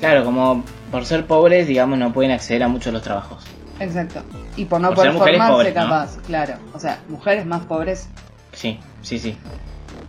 Claro, 0.01 0.25
como 0.25 0.65
por 0.91 1.05
ser 1.05 1.25
pobres, 1.25 1.67
digamos, 1.67 1.97
no 1.97 2.11
pueden 2.11 2.31
acceder 2.31 2.63
a 2.63 2.67
muchos 2.67 2.87
de 2.87 2.91
los 2.91 3.01
trabajos. 3.01 3.45
Exacto. 3.79 4.21
Y 4.57 4.65
por 4.65 4.81
no 4.81 4.93
Por 4.93 5.13
formarse 5.13 5.73
capaz, 5.73 6.17
claro. 6.27 6.55
O 6.73 6.79
sea, 6.79 6.99
mujeres 7.07 7.45
más 7.45 7.61
pobres 7.61 8.09
Sí, 8.53 8.79
sí, 9.01 9.19
sí. 9.19 9.37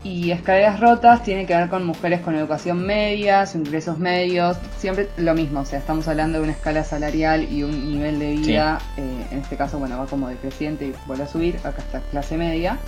Y 0.05 0.33
escaleras 0.33 0.81
rotas 0.81 1.23
tiene 1.23 1.47
que 1.47 1.55
ver 1.55 1.69
con 1.69 1.85
mujeres 1.85 2.21
con 2.21 2.35
educación 2.35 2.85
media, 2.85 3.47
sus 3.47 3.56
ingresos 3.67 3.99
medios, 3.99 4.56
siempre 4.79 5.09
lo 5.17 5.33
mismo, 5.35 5.61
o 5.61 5.65
sea, 5.65 5.79
estamos 5.79 6.09
hablando 6.09 6.39
de 6.39 6.44
una 6.44 6.53
escala 6.53 6.83
salarial 6.83 7.47
y 7.53 7.62
un 7.62 7.93
nivel 7.93 8.19
de 8.19 8.33
vida, 8.33 8.79
eh, 8.97 9.27
en 9.31 9.39
este 9.39 9.56
caso, 9.56 9.79
bueno, 9.79 9.99
va 9.99 10.06
como 10.06 10.29
decreciente 10.29 10.87
y 10.87 10.94
vuelve 11.06 11.23
a 11.23 11.29
subir, 11.29 11.56
acá 11.59 11.83
está 11.83 12.00
clase 12.11 12.37
media, 12.37 12.79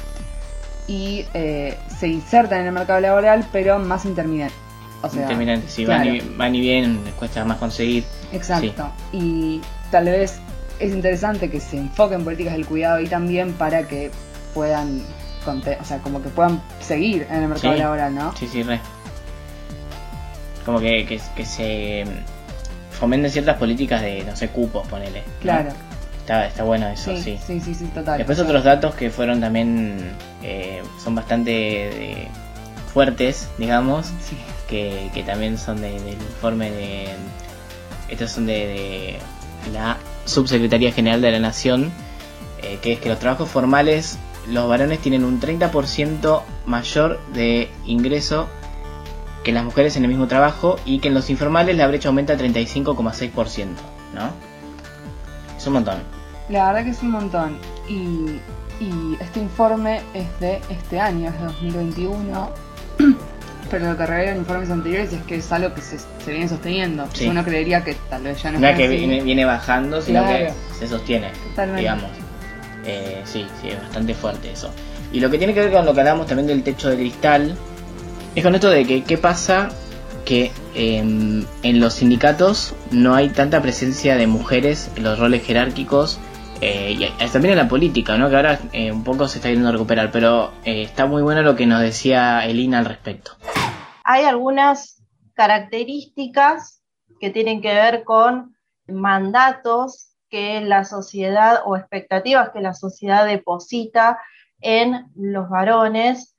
y 0.89 1.25
eh, 1.35 1.79
se 1.87 2.09
insertan 2.09 2.63
en 2.63 2.67
el 2.67 2.73
mercado 2.73 3.01
laboral, 3.01 3.47
pero 3.53 3.79
más 3.79 4.07
intermitente. 4.07 4.64
O 5.07 5.11
sea, 5.11 5.29
si 5.69 5.85
claro. 5.85 6.05
van, 6.05 6.15
y, 6.17 6.21
van 6.37 6.55
y 6.55 6.61
vienen, 6.61 7.05
les 7.05 7.15
cuesta 7.15 7.45
más 7.45 7.59
conseguir. 7.59 8.05
Exacto. 8.33 8.91
Y 9.13 9.61
tal 9.91 10.05
vez 10.07 10.39
es 10.81 10.93
interesante 10.93 11.51
que 11.51 11.61
se 11.61 11.77
enfoquen 11.79 12.25
políticas 12.25 12.55
del 12.55 12.67
cuidado 12.67 12.97
ahí 12.97 13.07
también 13.07 13.53
para 13.53 13.87
que 13.87 14.11
puedan, 14.55 15.03
o 15.47 15.85
sea, 15.85 15.99
como 15.99 16.23
que 16.23 16.29
puedan 16.31 16.63
seguir 16.81 17.27
en 17.31 17.43
el 17.43 17.49
mercado 17.49 17.75
Sí. 17.75 17.81
laboral, 17.81 18.15
¿no? 18.15 18.37
Sí, 18.37 18.49
sí, 18.51 18.63
re. 18.63 18.81
Como 20.65 20.81
que, 20.81 21.05
que, 21.07 21.21
que 21.37 21.45
se 21.45 22.05
fomenten 22.91 23.31
ciertas 23.31 23.59
políticas 23.59 24.01
de, 24.01 24.25
no 24.25 24.35
sé, 24.35 24.49
cupos, 24.49 24.87
ponele. 24.89 25.21
¿no? 25.21 25.41
Claro. 25.43 25.71
Está, 26.21 26.47
está 26.47 26.63
bueno 26.65 26.89
eso, 26.89 27.15
Sí, 27.17 27.39
sí. 27.47 27.61
sí, 27.61 27.75
sí, 27.75 27.85
total. 27.95 28.17
Después 28.17 28.39
otros 28.39 28.65
datos 28.65 28.95
que 28.95 29.11
fueron 29.11 29.41
también, 29.43 30.13
eh, 30.43 30.83
son 31.03 31.15
bastante 31.15 31.53
eh, 32.23 32.29
fuertes, 32.95 33.49
digamos, 33.59 34.07
Sí, 34.07 34.39
que, 35.13 35.23
también 35.25 35.59
son 35.59 35.81
de- 35.81 36.01
del 36.01 36.15
informe 36.15 36.71
de... 36.71 37.09
Estos 38.09 38.31
son 38.33 38.47
de, 38.47 39.19
la 39.73 39.97
Subsecretaría 40.27 40.93
General 40.93 41.21
de 41.23 41.31
la 41.33 41.39
Nación, 41.41 41.91
eh, 42.63 42.79
que 42.83 42.93
es 42.95 43.01
que 43.01 43.09
los 43.09 43.19
trabajos 43.19 43.49
formales, 43.49 44.19
los 44.49 44.69
varones 44.69 44.99
tienen 45.01 45.25
un 45.25 45.41
30% 45.41 46.43
mayor 46.67 47.19
de 47.33 47.71
ingreso 47.87 48.47
que 49.43 49.53
las 49.53 49.65
mujeres 49.65 49.97
en 49.97 50.05
el 50.05 50.09
mismo 50.11 50.27
trabajo 50.27 50.77
y 50.87 50.99
que 51.01 51.09
en 51.09 51.15
los 51.15 51.29
informales 51.31 51.77
la 51.77 51.87
brecha 51.87 52.09
aumenta 52.09 52.33
a 52.35 52.37
35,6%, 52.37 53.67
¿no? 54.15 54.31
Es 55.57 55.67
un 55.67 55.73
montón. 55.75 55.99
la 56.49 56.67
verdad 56.69 56.85
que 56.85 56.91
es 56.91 57.03
un 57.03 57.11
montón. 57.11 57.59
Y, 57.89 58.41
y 58.83 59.17
este 59.21 59.41
informe 59.41 60.01
es 60.15 60.41
de 60.41 60.61
este 60.71 60.99
año, 61.01 61.29
es 61.31 61.39
de 61.39 61.45
2021. 61.47 62.51
Pero 63.71 63.91
lo 63.93 63.97
que 63.97 64.07
revelan 64.07 64.37
informes 64.37 64.71
anteriores 64.71 65.13
es 65.13 65.23
que 65.23 65.37
es 65.37 65.51
algo 65.53 65.75
que 65.75 65.81
se, 65.81 65.99
se 65.99 66.31
viene 66.31 66.49
sosteniendo. 66.49 67.07
Sí. 67.13 67.27
Uno 67.27 67.45
creería 67.45 67.83
que 67.83 67.95
tal 68.11 68.23
vez 68.23 68.43
ya 68.43 68.53
no 68.53 68.61
No 68.61 68.69
es 68.69 68.77
que 68.77 68.85
así. 68.87 68.97
viene, 68.97 69.23
viene 69.23 69.45
bajando, 69.45 70.01
sino 70.03 70.23
Claro. 70.23 70.47
que 70.47 70.53
se 70.79 70.89
sostiene, 70.89 71.31
Totalmente. 71.51 71.81
digamos. 71.81 72.11
Eh, 72.87 73.23
sí, 73.25 73.47
sí, 73.63 73.69
es 73.69 73.81
bastante 73.81 74.15
fuerte 74.15 74.53
eso. 74.53 74.71
Y 75.13 75.21
lo 75.21 75.31
que 75.31 75.39
tiene 75.39 75.55
que 75.55 75.61
ver 75.61 75.73
con 75.73 75.87
lo 75.87 75.95
que 75.95 76.01
hablamos 76.01 76.27
también 76.27 76.47
del 76.47 76.63
techo 76.63 76.91
de 76.91 76.97
cristal, 76.97 77.57
es 78.35 78.43
con 78.43 78.55
esto 78.55 78.69
de 78.69 78.85
que 78.85 79.03
qué 79.05 79.17
pasa 79.17 79.71
que 80.25 80.51
em, 80.75 81.45
en 81.63 81.81
los 81.81 81.95
sindicatos 81.95 82.75
no 82.91 83.15
hay 83.15 83.29
tanta 83.31 83.61
presencia 83.63 84.17
de 84.17 84.27
mujeres 84.27 84.91
en 84.97 85.05
los 85.05 85.19
roles 85.19 85.45
jerárquicos 85.45 86.19
eh, 86.61 86.97
y 86.99 87.27
también 87.29 87.53
en 87.53 87.59
la 87.59 87.69
política, 87.69 88.17
¿no? 88.17 88.29
Que 88.31 88.37
ahora 88.37 88.59
eh, 88.73 88.91
un 88.91 89.05
poco 89.05 89.29
se 89.29 89.39
está 89.39 89.51
yendo 89.51 89.69
a 89.69 89.73
recuperar, 89.73 90.11
pero 90.11 90.53
eh, 90.65 90.83
está 90.83 91.07
muy 91.07 91.21
bueno 91.23 91.43
lo 91.43 91.57
que 91.57 91.67
nos 91.67 91.81
decía 91.81 92.45
Elina 92.47 92.79
al 92.79 92.87
respecto. 92.87 93.33
Hay 94.05 94.25
algunas 94.25 95.03
características 95.35 96.83
que 97.19 97.31
tienen 97.31 97.61
que 97.61 97.75
ver 97.75 98.05
con 98.05 98.55
mandatos 98.87 100.15
que 100.29 100.61
la 100.61 100.85
sociedad 100.85 101.63
o 101.65 101.77
expectativas 101.77 102.51
que 102.51 102.61
la 102.61 102.75
sociedad 102.75 103.27
deposita 103.27 104.21
en 104.61 105.07
los 105.17 105.49
varones 105.49 106.37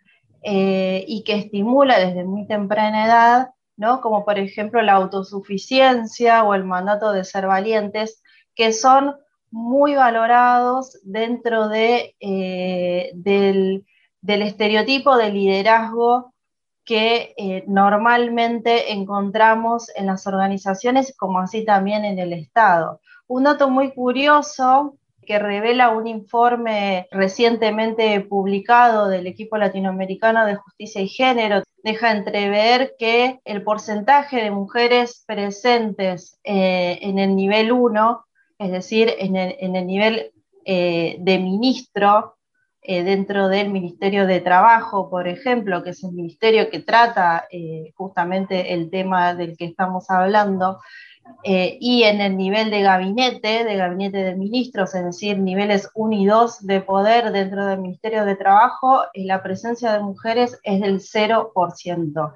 y 0.47 1.23
que 1.25 1.35
estimula 1.35 1.97
desde 1.99 2.23
muy 2.23 2.45
temprana 2.45 3.05
edad, 3.05 3.49
¿no? 3.77 3.99
como 3.99 4.23
por 4.25 4.37
ejemplo 4.37 4.81
la 4.83 4.93
autosuficiencia 4.93 6.43
o 6.43 6.53
el 6.53 6.63
mandato 6.63 7.11
de 7.11 7.23
ser 7.23 7.47
valientes, 7.47 8.21
que 8.53 8.71
son 8.71 9.15
muy 9.51 9.95
valorados 9.95 10.99
dentro 11.03 11.69
de, 11.69 12.15
eh, 12.19 13.11
del, 13.15 13.85
estereotipo 14.21 15.15
de 15.17 15.31
liderazgo 15.31 16.34
que 16.85 17.33
eh, 17.37 17.63
normalmente 17.67 18.93
encontramos 18.93 19.91
en 19.95 20.05
las 20.05 20.27
organizaciones 20.27 21.15
como 21.17 21.39
así 21.39 21.65
también 21.65 22.05
en 22.05 22.19
el 22.19 22.33
Estado. 22.33 23.01
Un 23.27 23.43
dato 23.43 23.69
muy 23.69 23.91
curioso 23.91 24.97
que 25.25 25.39
revela 25.39 25.89
un 25.89 26.05
informe 26.05 27.07
recientemente 27.09 28.21
publicado 28.21 29.07
del 29.07 29.25
equipo 29.25 29.57
latinoamericano 29.57 30.45
de 30.45 30.55
justicia 30.55 31.01
y 31.01 31.07
género, 31.07 31.63
deja 31.83 32.11
entrever 32.11 32.93
que 32.99 33.39
el 33.43 33.63
porcentaje 33.63 34.43
de 34.43 34.51
mujeres 34.51 35.23
presentes 35.25 36.39
eh, 36.43 36.99
en 37.01 37.17
el 37.17 37.35
nivel 37.35 37.71
1 37.71 38.25
es 38.59 38.71
decir, 38.71 39.13
en 39.17 39.35
el, 39.35 39.85
nivel 39.85 40.31
eh, 40.65 41.17
de 41.19 41.39
ministro 41.39 42.34
eh, 42.87 43.03
dentro 43.03 43.47
del 43.47 43.69
Ministerio 43.69 44.27
de 44.27 44.41
Trabajo, 44.41 45.09
por 45.09 45.27
ejemplo, 45.27 45.83
que 45.83 45.91
es 45.91 46.03
el 46.03 46.11
ministerio 46.11 46.69
que 46.69 46.79
trata 46.79 47.47
eh, 47.51 47.91
justamente 47.95 48.73
el 48.73 48.89
tema 48.89 49.33
del 49.33 49.57
que 49.57 49.65
estamos 49.65 50.09
hablando, 50.09 50.79
y 51.43 52.03
en 52.03 52.21
el 52.21 52.37
nivel 52.37 52.69
de 52.69 52.83
gabinete, 52.83 53.63
de 53.63 53.75
gabinete 53.77 54.19
de 54.19 54.35
ministros, 54.35 54.93
es 54.93 55.03
decir, 55.03 55.39
niveles 55.39 55.89
1 55.95 56.15
y 56.17 56.25
2 56.27 56.67
de 56.67 56.81
poder 56.81 57.31
dentro 57.31 57.65
del 57.65 57.79
Ministerio 57.79 58.25
de 58.25 58.35
Trabajo, 58.35 59.05
la 59.15 59.41
presencia 59.41 59.91
de 59.93 60.01
mujeres 60.01 60.59
es 60.61 60.81
del 60.81 60.99
0%. 60.99 62.33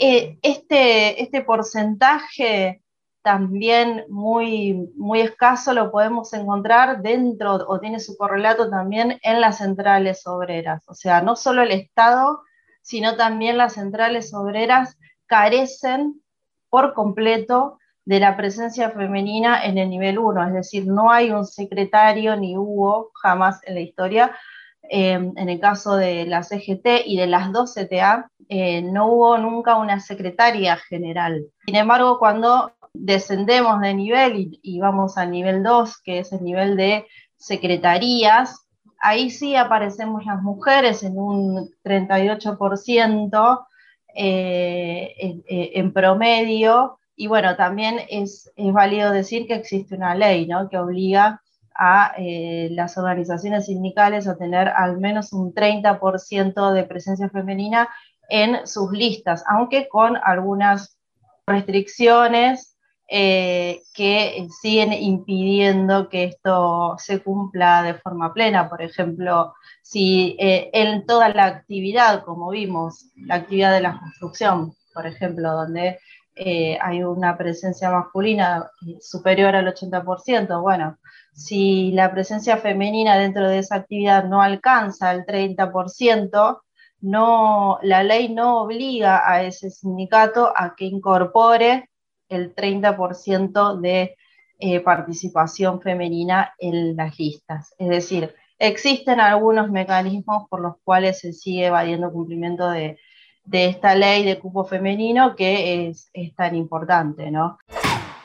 este, 0.00 1.22
este 1.22 1.42
porcentaje 1.42 2.80
también 3.26 4.04
muy, 4.08 4.88
muy 4.94 5.20
escaso 5.20 5.74
lo 5.74 5.90
podemos 5.90 6.32
encontrar 6.32 7.02
dentro, 7.02 7.56
o 7.66 7.80
tiene 7.80 7.98
su 7.98 8.16
correlato 8.16 8.70
también 8.70 9.18
en 9.20 9.40
las 9.40 9.58
centrales 9.58 10.28
obreras. 10.28 10.84
O 10.86 10.94
sea, 10.94 11.22
no 11.22 11.34
solo 11.34 11.62
el 11.62 11.72
Estado, 11.72 12.44
sino 12.82 13.16
también 13.16 13.58
las 13.58 13.72
centrales 13.72 14.32
obreras 14.32 14.96
carecen 15.26 16.22
por 16.70 16.94
completo 16.94 17.80
de 18.04 18.20
la 18.20 18.36
presencia 18.36 18.90
femenina 18.90 19.64
en 19.64 19.78
el 19.78 19.90
nivel 19.90 20.20
1, 20.20 20.46
es 20.46 20.52
decir, 20.52 20.86
no 20.86 21.10
hay 21.10 21.32
un 21.32 21.44
secretario 21.44 22.36
ni 22.36 22.56
hubo 22.56 23.10
jamás 23.20 23.58
en 23.64 23.74
la 23.74 23.80
historia. 23.80 24.36
Eh, 24.88 25.14
en 25.14 25.48
el 25.48 25.58
caso 25.58 25.96
de 25.96 26.26
la 26.26 26.44
CGT 26.44 27.06
y 27.06 27.16
de 27.16 27.26
las 27.26 27.50
dos 27.50 27.74
CTA, 27.74 28.30
eh, 28.48 28.82
no 28.82 29.08
hubo 29.08 29.38
nunca 29.38 29.76
una 29.76 29.98
secretaria 29.98 30.76
general. 30.76 31.46
Sin 31.66 31.74
embargo, 31.74 32.20
cuando 32.20 32.75
descendemos 32.98 33.80
de 33.80 33.94
nivel 33.94 34.58
y, 34.62 34.78
vamos 34.80 35.16
al 35.18 35.30
nivel 35.30 35.62
2, 35.62 35.98
que 36.02 36.20
es 36.20 36.32
el 36.32 36.42
nivel 36.42 36.76
de 36.76 37.06
secretarías, 37.36 38.66
ahí 39.00 39.30
sí 39.30 39.56
aparecemos 39.56 40.24
las 40.24 40.42
mujeres 40.42 41.02
en 41.02 41.18
un 41.18 41.70
38% 41.84 43.66
eh, 44.14 45.14
eh, 45.18 45.70
en, 45.74 45.92
promedio. 45.92 46.98
Y 47.14 47.26
bueno, 47.28 47.56
también 47.56 48.00
es, 48.08 48.52
válido 48.56 49.10
decir 49.10 49.46
que 49.46 49.54
existe 49.54 49.94
una 49.94 50.14
ley 50.14 50.46
¿no? 50.46 50.68
que 50.68 50.78
obliga 50.78 51.42
a 51.78 52.14
eh, 52.16 52.68
las 52.72 52.96
organizaciones 52.96 53.66
sindicales 53.66 54.26
a 54.26 54.36
tener 54.36 54.68
al 54.68 54.98
menos 54.98 55.32
un 55.32 55.52
30% 55.54 56.72
de 56.72 56.84
presencia 56.84 57.28
femenina 57.28 57.88
en 58.28 58.66
sus 58.66 58.90
listas, 58.92 59.44
aunque 59.46 59.88
con 59.88 60.16
algunas 60.16 60.98
restricciones 61.46 62.75
eh, 63.08 63.82
que 63.94 64.48
siguen 64.60 64.92
impidiendo 64.92 66.08
que 66.08 66.24
esto 66.24 66.96
se 66.98 67.20
cumpla 67.22 67.82
de 67.82 67.94
forma 67.94 68.34
plena. 68.34 68.68
Por 68.68 68.82
ejemplo, 68.82 69.54
si 69.82 70.36
eh, 70.40 70.70
en 70.72 71.06
toda 71.06 71.28
la 71.28 71.44
actividad, 71.44 72.24
como 72.24 72.50
vimos, 72.50 73.12
la 73.16 73.36
actividad 73.36 73.72
de 73.72 73.82
la 73.82 73.98
construcción, 74.00 74.74
por 74.92 75.06
ejemplo, 75.06 75.52
donde 75.52 75.98
eh, 76.34 76.78
hay 76.82 77.04
una 77.04 77.36
presencia 77.38 77.90
masculina 77.90 78.70
superior 79.00 79.54
al 79.54 79.72
80%, 79.72 80.60
bueno, 80.60 80.98
si 81.32 81.92
la 81.92 82.10
presencia 82.10 82.56
femenina 82.56 83.16
dentro 83.18 83.48
de 83.48 83.58
esa 83.58 83.76
actividad 83.76 84.24
no 84.24 84.42
alcanza 84.42 85.12
el 85.12 85.24
30%, 85.24 86.60
no, 87.02 87.78
la 87.82 88.02
ley 88.02 88.34
no 88.34 88.62
obliga 88.62 89.30
a 89.30 89.42
ese 89.42 89.70
sindicato 89.70 90.52
a 90.56 90.74
que 90.74 90.86
incorpore 90.86 91.88
el 92.28 92.54
30% 92.54 93.80
de 93.80 94.16
eh, 94.58 94.80
participación 94.80 95.82
femenina 95.82 96.54
en 96.58 96.96
las 96.96 97.18
listas. 97.18 97.74
Es 97.78 97.88
decir, 97.88 98.34
existen 98.58 99.20
algunos 99.20 99.70
mecanismos 99.70 100.48
por 100.48 100.60
los 100.60 100.76
cuales 100.82 101.20
se 101.20 101.32
sigue 101.32 101.66
evadiendo 101.66 102.10
cumplimiento 102.10 102.70
de, 102.70 102.96
esta 103.52 103.94
ley 103.94 104.24
de 104.24 104.38
cupo 104.38 104.64
femenino 104.64 105.36
que 105.36 105.88
es, 105.88 106.10
tan 106.36 106.56
importante, 106.56 107.30
¿no? 107.30 107.58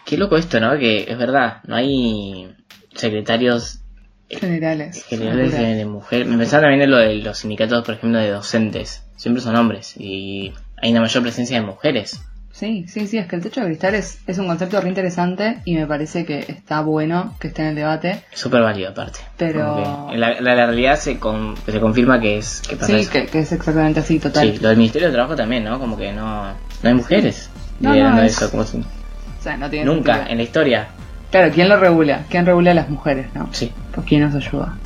Qué 0.06 0.18
loco 0.18 0.38
esto, 0.38 0.60
¿no? 0.60 0.78
Que 0.80 1.04
es 1.04 1.18
verdad, 1.18 1.62
no 1.68 1.76
hay 1.76 2.56
secretarios 2.96 3.84
generales, 4.30 5.04
generales 5.06 5.52
de, 5.52 5.86
mujer. 5.86 6.26
Me 6.26 6.38
pensaba 6.38 6.62
también 6.62 6.84
en 6.84 6.92
lo 6.92 6.98
de 6.98 7.16
los 7.16 7.40
sindicatos, 7.40 7.84
por 7.86 7.96
ejemplo, 7.96 8.20
de 8.20 8.30
docentes. 8.30 9.06
Siempre 9.18 9.44
son 9.44 9.58
hombres 9.58 9.96
y 9.98 10.54
hay 10.82 10.92
una 10.92 11.02
mayor 11.02 11.24
presencia 11.24 11.60
de 11.60 11.66
mujeres. 11.66 12.22
Sí, 12.52 12.86
sí, 12.88 13.08
sí, 13.08 13.18
es 13.18 13.28
que 13.28 13.38
el 13.38 13.42
techo 13.42 13.62
de 13.62 13.68
cristal 13.68 13.96
es, 13.96 14.20
un 14.38 14.48
concepto 14.48 14.80
re 14.82 14.90
interesante 14.90 15.60
y 15.66 15.76
me 15.76 15.88
parece 15.88 16.26
que 16.26 16.40
está 16.40 16.82
bueno 16.82 17.36
que 17.40 17.48
esté 17.48 17.62
en 17.64 17.70
el 17.70 17.76
debate. 17.76 18.24
Súper 18.34 18.62
válido 18.62 18.92
aparte. 18.92 19.20
Pero... 19.38 20.10
La, 20.14 20.40
la, 20.42 20.56
realidad 20.56 20.98
se, 20.98 21.14
se 21.14 21.80
confirma 21.80 22.20
que 22.20 22.38
es 22.38 22.62
que 22.62 22.76
Sí, 22.76 23.08
que, 23.08 23.40
es 23.40 23.52
exactamente 23.52 24.02
así, 24.02 24.20
total. 24.20 24.52
Sí, 24.52 24.60
lo 24.60 24.70
del 24.70 24.78
Ministerio 24.78 25.08
de 25.08 25.14
Trabajo 25.14 25.36
también, 25.36 25.64
¿no? 25.64 25.80
Como 25.80 25.98
que 25.98 26.12
no, 26.12 26.52
no 26.52 26.90
hay 26.90 26.94
mujeres 26.94 27.50
no, 27.82 27.96
no, 27.96 28.22
eso. 28.22 28.50
Como 28.50 28.64
o 28.64 29.44
sea, 29.44 29.58
no 29.58 29.70
tiene 29.70 29.86
Nunca, 29.86 30.28
en 30.28 30.38
la 30.38 30.44
historia. 30.44 30.88
Claro, 31.32 31.52
¿quién 31.54 31.70
lo 31.70 31.78
regula? 31.78 32.26
¿Quién 32.30 32.46
regula 32.46 32.72
a 32.72 32.74
las 32.76 32.90
mujeres, 32.90 33.28
no? 33.34 33.50
Sí. 33.52 33.72
Pues 33.94 34.06
quién 34.06 34.22
nos 34.22 34.36
ayuda. 34.36 34.78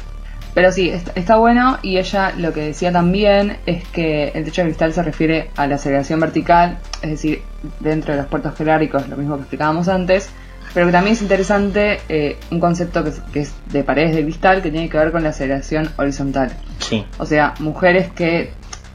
Pero 0.56 0.72
sí, 0.72 0.90
está, 0.90 1.36
bueno 1.36 1.80
y 1.82 1.98
ella 1.98 2.34
lo 2.38 2.54
que 2.54 2.62
decía 2.62 2.90
también 2.94 3.58
es 3.66 3.86
que 3.90 4.30
el 4.30 4.46
techo 4.46 4.62
de 4.62 4.70
cristal 4.70 4.94
se 4.94 5.04
refiere 5.04 5.50
a 5.58 5.68
la 5.68 5.78
segregación 5.78 6.22
vertical, 6.22 6.78
es 7.02 7.10
decir, 7.10 7.42
dentro 7.82 8.14
de 8.14 8.22
los 8.22 8.30
puertos 8.30 8.56
jerárquicos, 8.56 9.10
lo 9.10 9.18
mismo 9.18 9.36
que 9.36 9.42
explicábamos 9.42 9.90
antes, 9.90 10.30
pero 10.74 10.86
que 10.86 10.94
también 10.94 11.14
es 11.14 11.22
interesante 11.22 12.00
eh, 12.08 12.38
un 12.52 12.62
concepto 12.62 13.04
que 13.34 13.42
es, 13.42 13.54
de 13.70 13.84
paredes 13.84 14.16
de 14.16 14.24
cristal 14.24 14.62
que 14.62 14.72
tiene 14.72 14.88
que 14.88 14.98
ver 14.98 15.12
con 15.12 15.24
la 15.24 15.34
segregación 15.34 15.90
horizontal. 15.98 16.54
Sí. 16.80 17.06
O 17.18 17.26
sea, 17.26 17.54
mujeres 17.60 18.10
que 18.12 18.52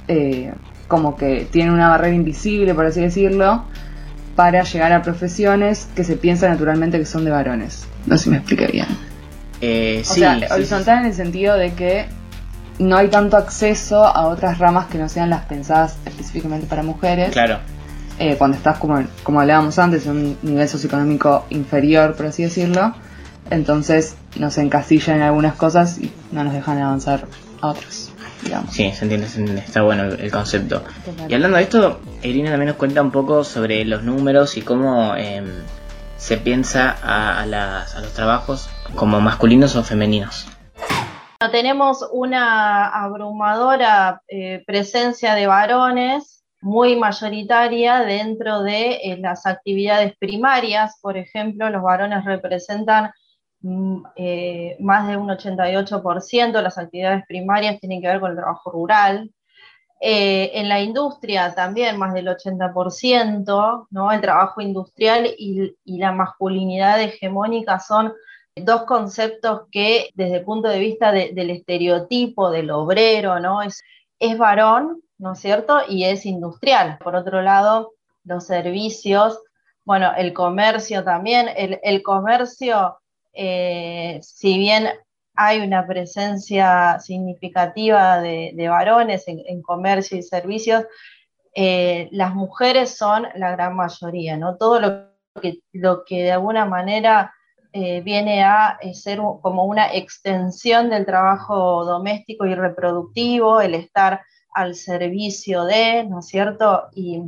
eh, 0.09 0.53
como 0.89 1.15
que 1.15 1.47
tienen 1.51 1.75
una 1.75 1.91
barrera 1.91 2.15
invisible, 2.15 2.75
por 2.75 2.87
así 2.87 3.03
decirlo, 3.03 3.65
para 4.35 4.63
llegar 4.63 4.93
a 4.93 5.03
profesiones 5.03 5.91
que 5.95 6.05
se 6.05 6.17
piensa 6.17 6.49
naturalmente 6.49 6.99
que 6.99 7.05
son 7.05 7.27
de 7.27 7.31
varones. 7.31 7.87
No 8.07 8.17
sé 8.17 8.25
si 8.25 8.31
me 8.31 8.39
expliqué 8.39 8.67
bien. 8.69 9.10
Eh, 9.61 10.03
o 10.03 10.13
sea, 10.13 10.41
horizontal 10.51 11.01
en 11.01 11.07
el 11.07 11.15
sentido 11.15 11.57
de 11.57 11.75
que 11.75 12.07
no 12.79 12.97
hay 12.97 13.09
tanto 13.09 13.37
acceso 13.37 14.05
a 14.05 14.27
otras 14.27 14.59
ramas 14.59 14.87
que 14.87 14.99
no 14.99 15.09
sean 15.09 15.31
las 15.31 15.45
pensadas 15.45 15.97
específicamente 16.07 16.67
para 16.67 16.83
mujeres. 16.83 17.31
Claro. 17.31 17.59
Eh, 18.19 18.37
cuando 18.37 18.57
estás, 18.57 18.79
como, 18.79 19.03
como 19.23 19.41
hablábamos 19.41 19.79
antes, 19.79 20.07
en 20.07 20.13
un 20.13 20.39
nivel 20.43 20.69
socioeconómico 20.69 21.47
inferior, 21.51 22.15
por 22.17 22.27
así 22.27 22.43
decirlo, 22.43 22.95
entonces 23.51 24.17
nos 24.37 24.59
encasillan 24.59 25.17
en 25.17 25.23
algunas 25.23 25.55
cosas 25.55 25.99
y 25.99 26.13
no 26.33 26.45
nos 26.45 26.53
dejan 26.53 26.81
avanzar 26.81 27.27
a 27.61 27.69
otras. 27.69 28.13
Digamos. 28.43 28.73
Sí, 28.73 28.91
se 28.93 29.05
entiende, 29.05 29.27
está 29.59 29.83
bueno 29.83 30.05
el, 30.05 30.31
concepto. 30.31 30.83
Y 31.29 31.35
hablando 31.35 31.59
de 31.59 31.65
esto, 31.65 32.01
Irina 32.23 32.51
también 32.51 32.69
nos 32.69 32.77
cuenta 32.77 33.03
un 33.03 33.11
poco 33.11 33.45
sobre 33.45 33.85
los 33.85 34.03
números 34.03 34.57
y 34.57 34.63
cómo 34.63 35.15
em, 35.15 35.47
se 36.17 36.39
piensa 36.39 36.97
a, 37.03 37.45
los 38.01 38.13
trabajos 38.15 38.71
como 38.95 39.21
masculinos 39.21 39.77
o 39.77 39.83
femeninos. 39.83 40.47
Tenemos 41.49 42.07
una 42.13 42.89
abrumadora 42.89 44.23
eh, 44.29 44.63
presencia 44.67 45.35
de 45.35 45.47
varones 45.47 46.45
muy 46.61 46.97
mayoritaria 46.97 48.01
dentro 48.01 48.63
de 48.63 49.01
eh, 49.03 49.17
las 49.19 49.47
actividades 49.47 50.15
primarias. 50.19 50.99
Por 51.01 51.17
ejemplo, 51.17 51.71
los 51.71 51.83
varones 51.83 52.27
representan 52.27 53.11
mm, 53.63 54.03
eh, 54.17 54.77
más 54.81 55.09
de 55.09 55.17
un 55.17 55.29
88% 55.31 56.53
de 56.53 56.63
las 56.63 56.77
actividades 56.77 57.25
primarias 57.27 57.81
tienen 57.81 58.03
que 58.03 58.09
ver 58.09 58.21
con 58.21 58.33
el 58.33 58.37
trabajo 58.37 58.71
rural. 58.71 59.31
En 60.03 60.71
la 60.71 60.81
industria 60.81 61.55
también 61.55 61.99
más 61.99 62.15
del 62.15 62.29
80%, 62.29 63.87
¿no? 63.91 64.13
El 64.13 64.21
trabajo 64.23 64.63
industrial 64.63 65.27
y 65.37 65.75
la 65.85 66.13
masculinidad 66.13 67.03
hegemónica 67.03 67.79
son 67.81 68.11
dos 68.57 68.83
conceptos 68.85 69.63
que 69.71 70.11
desde 70.15 70.39
el 70.39 70.45
punto 70.45 70.69
de 70.69 70.79
vista 70.79 71.13
de- 71.13 71.33
del 71.33 71.51
estereotipo 71.51 72.51
del 72.51 72.71
obrero, 72.71 73.41
¿no? 73.41 73.63
Es, 73.63 73.83
es 74.19 74.37
varón, 74.39 75.03
¿no 75.19 75.33
es 75.33 75.39
cierto? 75.41 75.81
Y 75.89 76.05
es 76.05 76.27
industrial. 76.27 76.99
Por 77.03 77.15
otro 77.17 77.43
lado, 77.43 77.93
los 78.25 78.45
servicios, 78.47 79.41
bueno, 79.85 80.13
el 80.17 80.33
comercio 80.33 81.05
también, 81.05 81.49
el, 81.57 81.79
el 81.83 82.03
comercio, 82.03 82.99
eh, 83.33 84.19
si 84.23 84.59
bien 84.59 84.89
hay 85.35 85.61
una 85.61 85.87
presencia 85.87 86.99
significativa 87.01 88.21
de, 88.21 88.53
de 88.55 88.69
varones 88.69 89.27
en, 89.29 89.43
en 89.47 89.63
comercio 89.63 90.19
y 90.19 90.23
servicios, 90.23 90.85
eh, 91.55 92.09
las 92.13 92.35
mujeres 92.35 92.97
son 92.97 93.27
la 93.37 93.53
gran 93.53 93.75
mayoría, 93.75 94.37
¿no? 94.37 94.57
Todo 94.57 94.81
lo 94.81 95.41
que, 95.41 95.61
lo 95.73 96.05
que 96.05 96.25
de 96.25 96.33
alguna 96.33 96.67
manera 96.67 97.33
eh, 97.73 98.01
viene 98.01 98.43
a 98.43 98.79
eh, 98.81 98.95
ser 98.95 99.19
como 99.19 99.65
una 99.65 99.95
extensión 99.95 100.91
del 100.91 101.07
trabajo 101.07 101.85
doméstico 101.85 102.45
y 102.45 102.55
reproductivo, 102.55 103.61
el 103.61 103.75
estar 103.75 104.23
al 104.53 104.75
servicio 104.75 105.65
de, 105.65 106.05
¿no 106.05 106.19
es 106.19 106.27
cierto? 106.27 106.89
Y, 106.95 107.21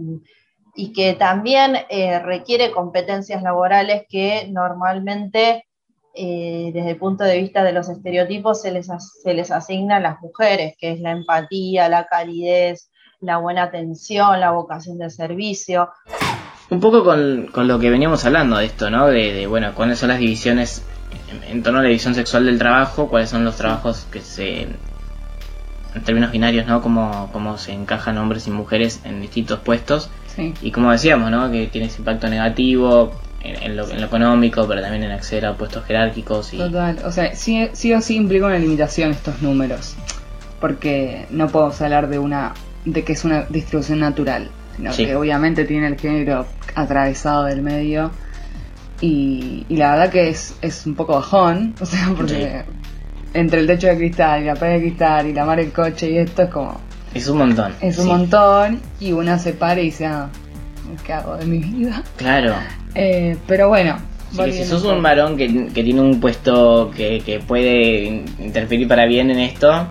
y 0.74 0.92
que 0.92 1.14
también 1.14 1.76
eh, 1.88 2.18
requiere 2.18 2.72
competencias 2.72 3.42
laborales 3.42 4.04
que 4.08 4.48
normalmente, 4.50 5.66
desde 6.14 6.90
el 6.90 6.98
punto 6.98 7.24
de 7.24 7.38
vista 7.38 7.64
de 7.64 7.72
los 7.72 7.88
estereotipos, 7.88 8.60
se 8.60 8.70
les, 8.70 8.88
se 9.22 9.32
les 9.32 9.50
asigna 9.50 9.96
a 9.96 10.00
las 10.00 10.20
mujeres, 10.20 10.74
que 10.78 10.92
es 10.92 11.00
la 11.00 11.12
empatía, 11.12 11.88
la 11.88 12.04
calidez, 12.04 12.90
la 13.20 13.38
buena 13.38 13.62
atención, 13.62 14.38
la 14.38 14.50
vocación 14.50 14.98
de 14.98 15.08
servicio. 15.08 15.88
Un 16.72 16.80
poco 16.80 17.04
con, 17.04 17.48
con 17.52 17.68
lo 17.68 17.78
que 17.78 17.90
veníamos 17.90 18.24
hablando 18.24 18.56
de 18.56 18.64
esto, 18.64 18.88
¿no? 18.90 19.06
De, 19.08 19.32
de, 19.34 19.46
bueno, 19.46 19.72
cuáles 19.74 19.98
son 19.98 20.08
las 20.08 20.18
divisiones 20.18 20.82
en, 21.30 21.50
en 21.56 21.62
torno 21.62 21.80
a 21.80 21.82
la 21.82 21.88
división 21.88 22.14
sexual 22.14 22.46
del 22.46 22.58
trabajo, 22.58 23.08
cuáles 23.08 23.28
son 23.28 23.44
los 23.44 23.56
trabajos 23.56 24.06
que 24.10 24.20
se, 24.20 24.62
en 24.62 26.02
términos 26.04 26.32
binarios, 26.32 26.66
¿no? 26.66 26.80
Cómo, 26.80 27.28
cómo 27.32 27.58
se 27.58 27.72
encajan 27.72 28.16
hombres 28.16 28.46
y 28.46 28.50
mujeres 28.50 29.00
en 29.04 29.20
distintos 29.20 29.58
puestos. 29.60 30.08
Sí. 30.34 30.54
Y 30.62 30.70
como 30.70 30.90
decíamos, 30.90 31.30
¿no? 31.30 31.50
Que 31.50 31.66
tiene 31.66 31.88
ese 31.88 31.98
impacto 31.98 32.28
negativo 32.28 33.12
en, 33.42 33.62
en 33.62 33.76
lo, 33.76 33.90
en 33.90 34.00
lo 34.00 34.06
económico, 34.06 34.66
pero 34.66 34.80
también 34.80 35.02
en 35.04 35.10
acceder 35.12 35.44
a 35.44 35.54
puestos 35.58 35.84
jerárquicos 35.84 36.54
y... 36.54 36.56
Total, 36.56 37.00
o 37.04 37.12
sea, 37.12 37.36
sí, 37.36 37.68
sí 37.74 37.92
o 37.92 38.00
sí 38.00 38.16
implica 38.16 38.46
una 38.46 38.58
limitación 38.58 39.10
estos 39.10 39.42
números, 39.42 39.94
porque 40.58 41.26
no 41.28 41.48
podemos 41.48 41.78
hablar 41.82 42.08
de 42.08 42.18
una 42.18 42.54
de 42.86 43.04
que 43.04 43.12
es 43.12 43.24
una 43.26 43.42
distribución 43.50 44.00
natural, 44.00 44.48
sino 44.76 44.92
Sí. 44.94 45.04
que 45.04 45.14
obviamente 45.16 45.64
tiene 45.66 45.86
el 45.88 45.98
género 46.00 46.46
atravesado 46.74 47.44
del 47.44 47.62
medio 47.62 48.10
y, 49.00 49.66
y 49.68 49.76
la 49.76 49.92
verdad 49.92 50.10
que 50.10 50.28
es, 50.28 50.54
es 50.62 50.86
un 50.86 50.94
poco 50.94 51.14
bajón, 51.14 51.74
o 51.80 51.86
sea, 51.86 52.12
porque 52.16 52.64
entre 53.34 53.60
el 53.60 53.66
techo 53.66 53.88
de 53.88 53.96
cristal 53.96 54.42
y 54.42 54.46
la 54.46 54.54
pared 54.54 54.74
de 54.74 54.80
cristal 54.88 55.26
y 55.26 55.32
la 55.32 55.44
mar 55.44 55.58
del 55.58 55.72
coche 55.72 56.10
y 56.10 56.18
esto 56.18 56.42
es 56.42 56.50
como 56.50 56.80
Es 57.14 57.28
un 57.28 57.38
montón. 57.38 57.72
es 57.80 57.98
un 57.98 58.04
sí. 58.04 58.10
montón 58.10 58.80
y 59.00 59.12
una 59.12 59.38
se 59.38 59.52
para 59.54 59.80
y 59.80 59.86
dice, 59.86 60.06
ah, 60.06 60.28
¿qué 61.04 61.12
hago 61.12 61.36
de 61.36 61.46
mi 61.46 61.58
vida? 61.58 62.02
Claro. 62.16 62.54
Eh, 62.94 63.36
pero 63.46 63.68
bueno, 63.68 63.96
Así 64.32 64.44
que 64.44 64.52
si 64.52 64.64
sos 64.64 64.84
un 64.84 65.02
varón 65.02 65.36
que, 65.36 65.66
que 65.74 65.82
tiene 65.84 66.00
un 66.00 66.18
puesto 66.18 66.90
que, 66.96 67.20
que 67.20 67.38
puede 67.40 68.04
in- 68.04 68.24
interferir 68.38 68.88
para 68.88 69.04
bien 69.06 69.30
en 69.30 69.38
esto, 69.40 69.86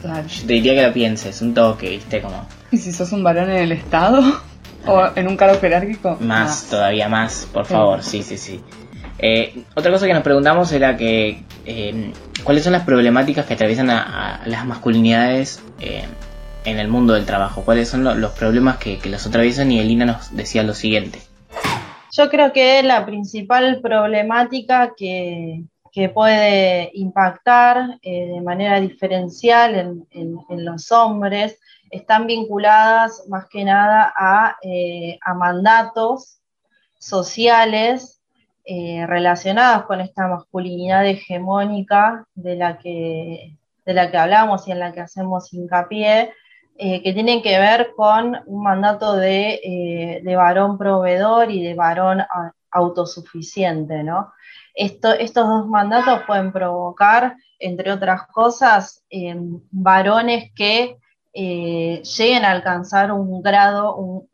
Claro. 0.00 0.26
yo 0.26 0.46
te 0.46 0.52
diría 0.54 0.74
que 0.74 0.86
lo 0.86 0.92
pienses, 0.92 1.40
un 1.42 1.52
toque, 1.54 1.88
¿viste? 1.90 2.20
Como 2.22 2.46
¿Y 2.70 2.76
si 2.78 2.92
sos 2.92 3.12
un 3.12 3.22
varón 3.22 3.50
en 3.50 3.56
el 3.56 3.72
Estado? 3.72 4.22
¿O 4.86 5.10
en 5.16 5.28
un 5.28 5.36
cargo 5.36 5.58
jerárquico? 5.60 6.16
más, 6.20 6.68
todavía 6.68 7.08
más, 7.08 7.48
por 7.52 7.64
favor, 7.64 8.02
sí, 8.02 8.22
sí, 8.22 8.36
sí. 8.36 8.60
Eh, 9.18 9.64
otra 9.74 9.90
cosa 9.92 10.06
que 10.06 10.12
nos 10.12 10.22
preguntamos 10.22 10.72
era 10.72 10.96
que 10.96 11.42
eh, 11.64 12.12
cuáles 12.42 12.64
son 12.64 12.72
las 12.72 12.82
problemáticas 12.82 13.46
que 13.46 13.54
atraviesan 13.54 13.88
a, 13.90 14.36
a 14.42 14.46
las 14.46 14.66
masculinidades 14.66 15.62
eh, 15.80 16.04
en 16.64 16.78
el 16.78 16.88
mundo 16.88 17.14
del 17.14 17.24
trabajo, 17.24 17.62
cuáles 17.64 17.88
son 17.88 18.04
lo- 18.04 18.14
los 18.14 18.32
problemas 18.32 18.76
que, 18.78 18.98
que 18.98 19.08
los 19.08 19.26
atraviesan 19.26 19.70
y 19.72 19.80
Elina 19.80 20.04
nos 20.04 20.36
decía 20.36 20.62
lo 20.62 20.74
siguiente. 20.74 21.20
Yo 22.12 22.28
creo 22.28 22.52
que 22.52 22.82
la 22.82 23.06
principal 23.06 23.80
problemática 23.82 24.92
que, 24.96 25.62
que 25.92 26.08
puede 26.10 26.90
impactar 26.94 27.98
eh, 28.02 28.26
de 28.34 28.40
manera 28.40 28.80
diferencial 28.80 29.74
en, 29.76 30.06
en- 30.10 30.38
en 30.50 30.64
los 30.64 30.90
hombres 30.92 31.58
están 31.94 32.26
vinculadas 32.26 33.24
más 33.28 33.46
que 33.48 33.64
nada 33.64 34.12
a, 34.16 34.56
eh, 34.62 35.18
a 35.22 35.34
mandatos 35.34 36.40
sociales 36.98 38.20
eh, 38.64 39.06
relacionados 39.06 39.84
con 39.86 40.00
esta 40.00 40.26
masculinidad 40.26 41.06
hegemónica 41.06 42.26
de 42.34 42.56
la 42.56 42.78
que, 42.78 43.56
de 43.84 43.94
la 43.94 44.10
que 44.10 44.16
hablamos 44.16 44.66
y 44.66 44.72
en 44.72 44.80
la 44.80 44.92
que 44.92 45.00
hacemos 45.02 45.52
hincapié, 45.52 46.32
eh, 46.76 47.02
que 47.02 47.12
tienen 47.12 47.42
que 47.42 47.58
ver 47.58 47.92
con 47.96 48.36
un 48.46 48.62
mandato 48.62 49.14
de, 49.14 50.20
de 50.24 50.36
varón 50.36 50.76
proveedor 50.76 51.50
y 51.50 51.62
de 51.62 51.74
varón 51.74 52.22
autosuficiente, 52.70 54.02
¿no? 54.02 54.32
Esto- 54.74 55.12
estos 55.12 55.46
dos 55.46 55.66
mandatos 55.68 56.22
pueden 56.26 56.50
provocar, 56.50 57.36
entre 57.60 57.92
otras 57.92 58.26
cosas, 58.26 59.04
varones 59.70 60.50
que 60.56 60.98
eh, 61.34 62.00
lleguen 62.16 62.44
a 62.44 62.52
alcanzar 62.52 63.10
un 63.10 63.42
grado, 63.42 63.96
un, 63.96 64.28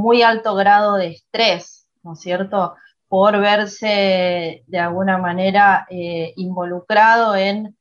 muy 0.00 0.22
alto 0.22 0.54
grado 0.54 0.94
de 0.96 1.08
estrés, 1.08 1.86
¿no 2.02 2.14
es 2.14 2.20
cierto? 2.20 2.76
Por 3.08 3.38
verse 3.38 4.64
de 4.66 4.78
alguna 4.78 5.18
manera 5.18 5.86
eh, 5.90 6.32
involucrado 6.36 7.36
en, 7.36 7.76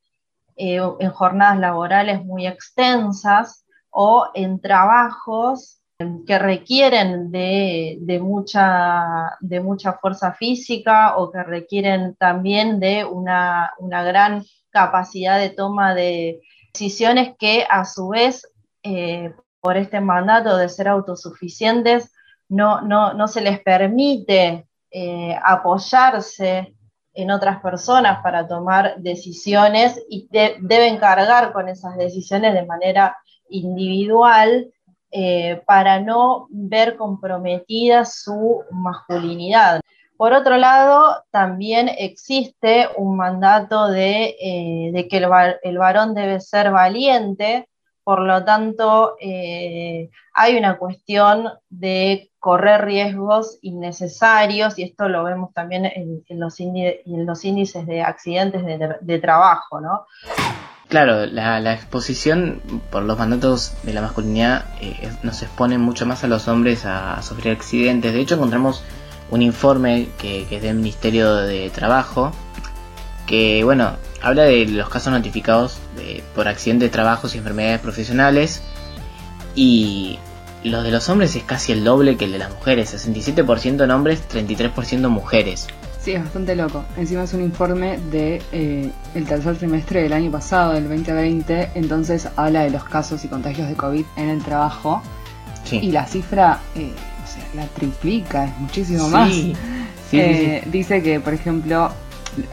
eh, 0.57 0.81
en 0.99 1.09
jornadas 1.11 1.59
laborales 1.59 2.25
muy 2.25 2.47
extensas 2.47 3.65
o 3.91 4.27
en 4.33 4.59
trabajos 4.59 5.79
que 6.27 6.37
requieren 6.37 7.31
de, 7.31 7.97
de 8.01 8.19
mucha, 8.19 9.37
de 9.39 9.61
mucha 9.61 9.93
fuerza 9.93 10.33
física 10.33 11.17
o 11.17 11.31
que 11.31 11.43
requieren 11.43 12.15
también 12.15 12.79
de 12.79 13.05
una, 13.05 13.71
una 13.79 14.03
gran 14.03 14.43
capacidad 14.69 15.39
de 15.39 15.49
toma 15.49 15.93
de 15.95 16.41
decisiones 16.79 17.35
que 17.37 17.65
a 17.69 17.83
su 17.83 18.07
vez, 18.07 18.47
eh, 18.83 19.33
por 19.59 19.75
este 19.75 19.99
mandato 19.99 20.55
de 20.55 20.69
ser 20.69 20.87
autosuficientes, 20.87 22.11
no, 22.47 22.79
no, 22.81 23.13
no 23.13 23.27
se 23.27 23.41
les 23.41 23.59
permite 23.59 24.65
eh, 24.89 25.37
apoyarse 25.43 26.73
en 27.13 27.31
otras 27.31 27.59
personas 27.61 28.23
para 28.23 28.47
tomar 28.47 28.95
decisiones 28.99 30.01
y 30.09 30.27
de- 30.31 30.55
deben 30.61 30.97
cargar 30.97 31.51
con 31.51 31.67
esas 31.67 31.97
decisiones 31.97 32.53
de 32.53 32.65
manera 32.65 33.17
individual 33.49 34.71
eh, 35.11 35.61
para 35.65 35.99
no 35.99 36.47
ver 36.49 36.95
comprometida 36.95 38.05
su 38.05 38.63
masculinidad. 38.71 39.81
Por 40.19 40.33
otro 40.33 40.57
lado, 40.57 41.23
también 41.31 41.87
existe 41.87 42.89
un 42.97 43.15
mandato 43.15 43.87
de, 43.87 44.35
eh, 44.37 45.07
que 45.09 45.15
el, 45.15 45.31
va- 45.31 45.55
el 45.63 45.77
varón 45.77 46.13
debe 46.13 46.41
ser 46.41 46.71
valiente, 46.71 47.69
por 48.03 48.23
lo 48.23 48.43
tanto, 48.43 49.15
eh, 49.21 50.09
hay 50.33 50.57
una 50.57 50.77
cuestión 50.77 51.47
de 51.69 52.31
correr 52.37 52.83
riesgos 52.83 53.59
innecesarios, 53.61 54.77
y 54.77 54.83
esto 54.83 55.07
lo 55.07 55.23
vemos 55.23 55.53
también 55.53 55.85
en, 55.85 56.21
los, 56.37 56.59
índices 57.45 57.87
de 57.87 58.01
accidentes 58.01 58.61
de, 58.99 59.19
trabajo, 59.19 59.79
¿no? 59.79 60.05
Claro, 60.89 61.27
la, 61.27 61.73
exposición 61.73 62.61
por 62.91 63.03
los 63.03 63.17
mandatos 63.17 63.73
de 63.83 63.93
la 63.93 64.01
masculinidad 64.01 64.65
eh, 64.81 65.13
nos 65.23 65.41
expone 65.43 65.77
mucho 65.77 66.05
más 66.05 66.25
a 66.25 66.27
los 66.27 66.49
hombres 66.49 66.85
a 66.85 67.21
sufrir 67.21 67.53
accidentes. 67.53 68.11
De 68.11 68.19
hecho, 68.19 68.35
encontramos 68.35 68.83
un 69.31 69.41
informe 69.41 70.07
que, 70.17 70.45
que 70.49 70.57
es 70.57 70.61
del 70.61 70.75
Ministerio 70.75 71.33
de 71.35 71.69
Trabajo 71.69 72.31
que, 73.27 73.63
bueno, 73.63 73.91
habla 74.21 74.43
de 74.43 74.65
los 74.65 74.89
casos 74.89 75.13
notificados 75.13 75.77
de- 75.95 76.23
por 76.35 76.47
accidentes 76.47 76.87
de 76.89 76.91
trabajos 76.91 77.35
y 77.35 77.37
enfermedades 77.37 77.79
profesionales 77.79 78.61
y 79.55 80.17
los 80.63 80.83
de 80.83 80.91
los 80.91 81.07
hombres 81.09 81.35
es 81.35 81.43
casi 81.43 81.71
el 81.71 81.83
doble 81.83 82.17
que 82.17 82.25
el 82.25 82.31
de 82.33 82.39
las 82.39 82.49
mujeres, 82.51 82.93
67% 82.93 83.83
en 83.83 83.91
hombres, 83.91 84.21
33% 84.27 85.09
mujeres. 85.09 85.67
Sí, 86.01 86.11
es 86.13 86.23
bastante 86.23 86.55
loco. 86.55 86.83
Encima 86.97 87.23
es 87.23 87.33
un 87.33 87.41
informe 87.41 87.99
de 88.11 88.41
eh, 88.51 88.89
el 89.15 89.25
tercer 89.25 89.57
trimestre 89.57 90.01
del 90.03 90.13
año 90.13 90.31
pasado, 90.31 90.73
del 90.73 90.87
2020, 90.87 91.71
entonces 91.75 92.27
habla 92.35 92.61
de 92.63 92.71
los 92.71 92.83
casos 92.85 93.23
y 93.25 93.27
contagios 93.27 93.67
de 93.67 93.75
COVID 93.75 94.05
en 94.15 94.29
el 94.29 94.41
trabajo 94.43 95.01
Sí. 95.65 95.77
y 95.83 95.91
la 95.91 96.05
cifra, 96.07 96.59
eh, 96.75 96.91
la 97.55 97.65
triplica, 97.67 98.45
es 98.45 98.57
muchísimo 98.57 99.05
Sí. 99.05 99.11
más. 99.11 99.29
Sí, 99.29 99.41
sí, 99.43 99.55
sí. 100.11 100.17
Eh, 100.19 100.63
Dice 100.71 101.01
que, 101.03 101.19
por 101.19 101.33
ejemplo, 101.33 101.91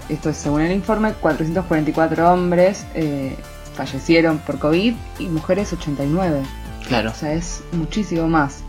esto 0.08 0.30
es 0.30 0.36
según 0.36 0.62
el 0.62 0.72
informe, 0.72 1.12
444 1.12 2.32
hombres 2.32 2.86
eh, 2.94 3.36
fallecieron 3.74 4.38
por 4.38 4.58
COVID 4.58 4.94
y 5.18 5.26
mujeres 5.28 5.72
89. 5.72 6.40
Claro. 6.88 7.10
O 7.10 7.14
sea, 7.14 7.32
es 7.32 7.62
muchísimo 7.72 8.28
más. 8.28 8.62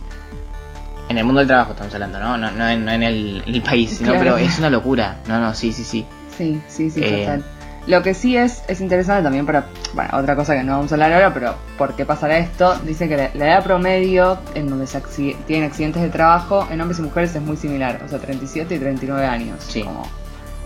En 1.10 1.18
el 1.18 1.24
mundo 1.24 1.40
del 1.40 1.48
trabajo 1.48 1.72
estamos 1.72 1.94
hablando, 1.94 2.20
¿no? 2.20 2.38
No, 2.38 2.52
no, 2.52 2.68
en, 2.68 2.84
no 2.84 2.92
en 2.92 3.04
el, 3.04 3.44
el 3.46 3.62
país, 3.62 3.92
sino, 3.98 4.12
Claro. 4.12 4.20
pero 4.36 4.38
es 4.38 4.58
una 4.60 4.70
locura. 4.70 5.20
No, 5.28 5.40
no, 5.40 5.54
sí, 5.54 5.72
sí, 5.72 5.84
sí. 5.84 6.06
Sí, 6.38 6.60
sí, 6.68 6.90
sí, 6.90 7.00
Eh. 7.04 7.20
total. 7.26 7.46
Lo 7.88 8.04
que 8.04 8.14
sí 8.14 8.36
es, 8.36 8.64
es 8.68 8.82
interesante 8.82 9.24
también 9.24 9.46
para, 9.46 9.68
bueno, 9.94 10.10
otra 10.18 10.36
cosa 10.36 10.56
que 10.56 10.64
no 10.64 10.74
vamos 10.74 10.92
a 10.92 10.96
hablar 10.96 11.14
ahora, 11.14 11.34
pero 11.34 11.56
¿por 11.78 11.96
qué 11.96 12.06
pasará 12.06 12.38
esto? 12.38 12.76
Dice 12.84 13.08
que 13.08 13.16
la, 13.16 13.30
la 13.34 13.46
edad 13.48 13.64
promedio 13.64 14.38
en 14.56 14.70
donde 14.70 14.88
se 14.88 15.00
tienen 15.48 15.70
accidentes 15.70 16.02
de 16.02 16.10
trabajo 16.10 16.68
en 16.70 16.82
hombres 16.82 17.00
y 17.00 17.04
mujeres 17.04 17.34
es 17.34 17.42
muy 17.42 17.56
similar, 17.56 18.02
o 18.06 18.10
sea, 18.10 18.20
37 18.20 18.76
y 18.76 18.80
39 18.80 19.26
años. 19.26 19.64
Sí. 19.66 19.84
Como, 19.84 20.04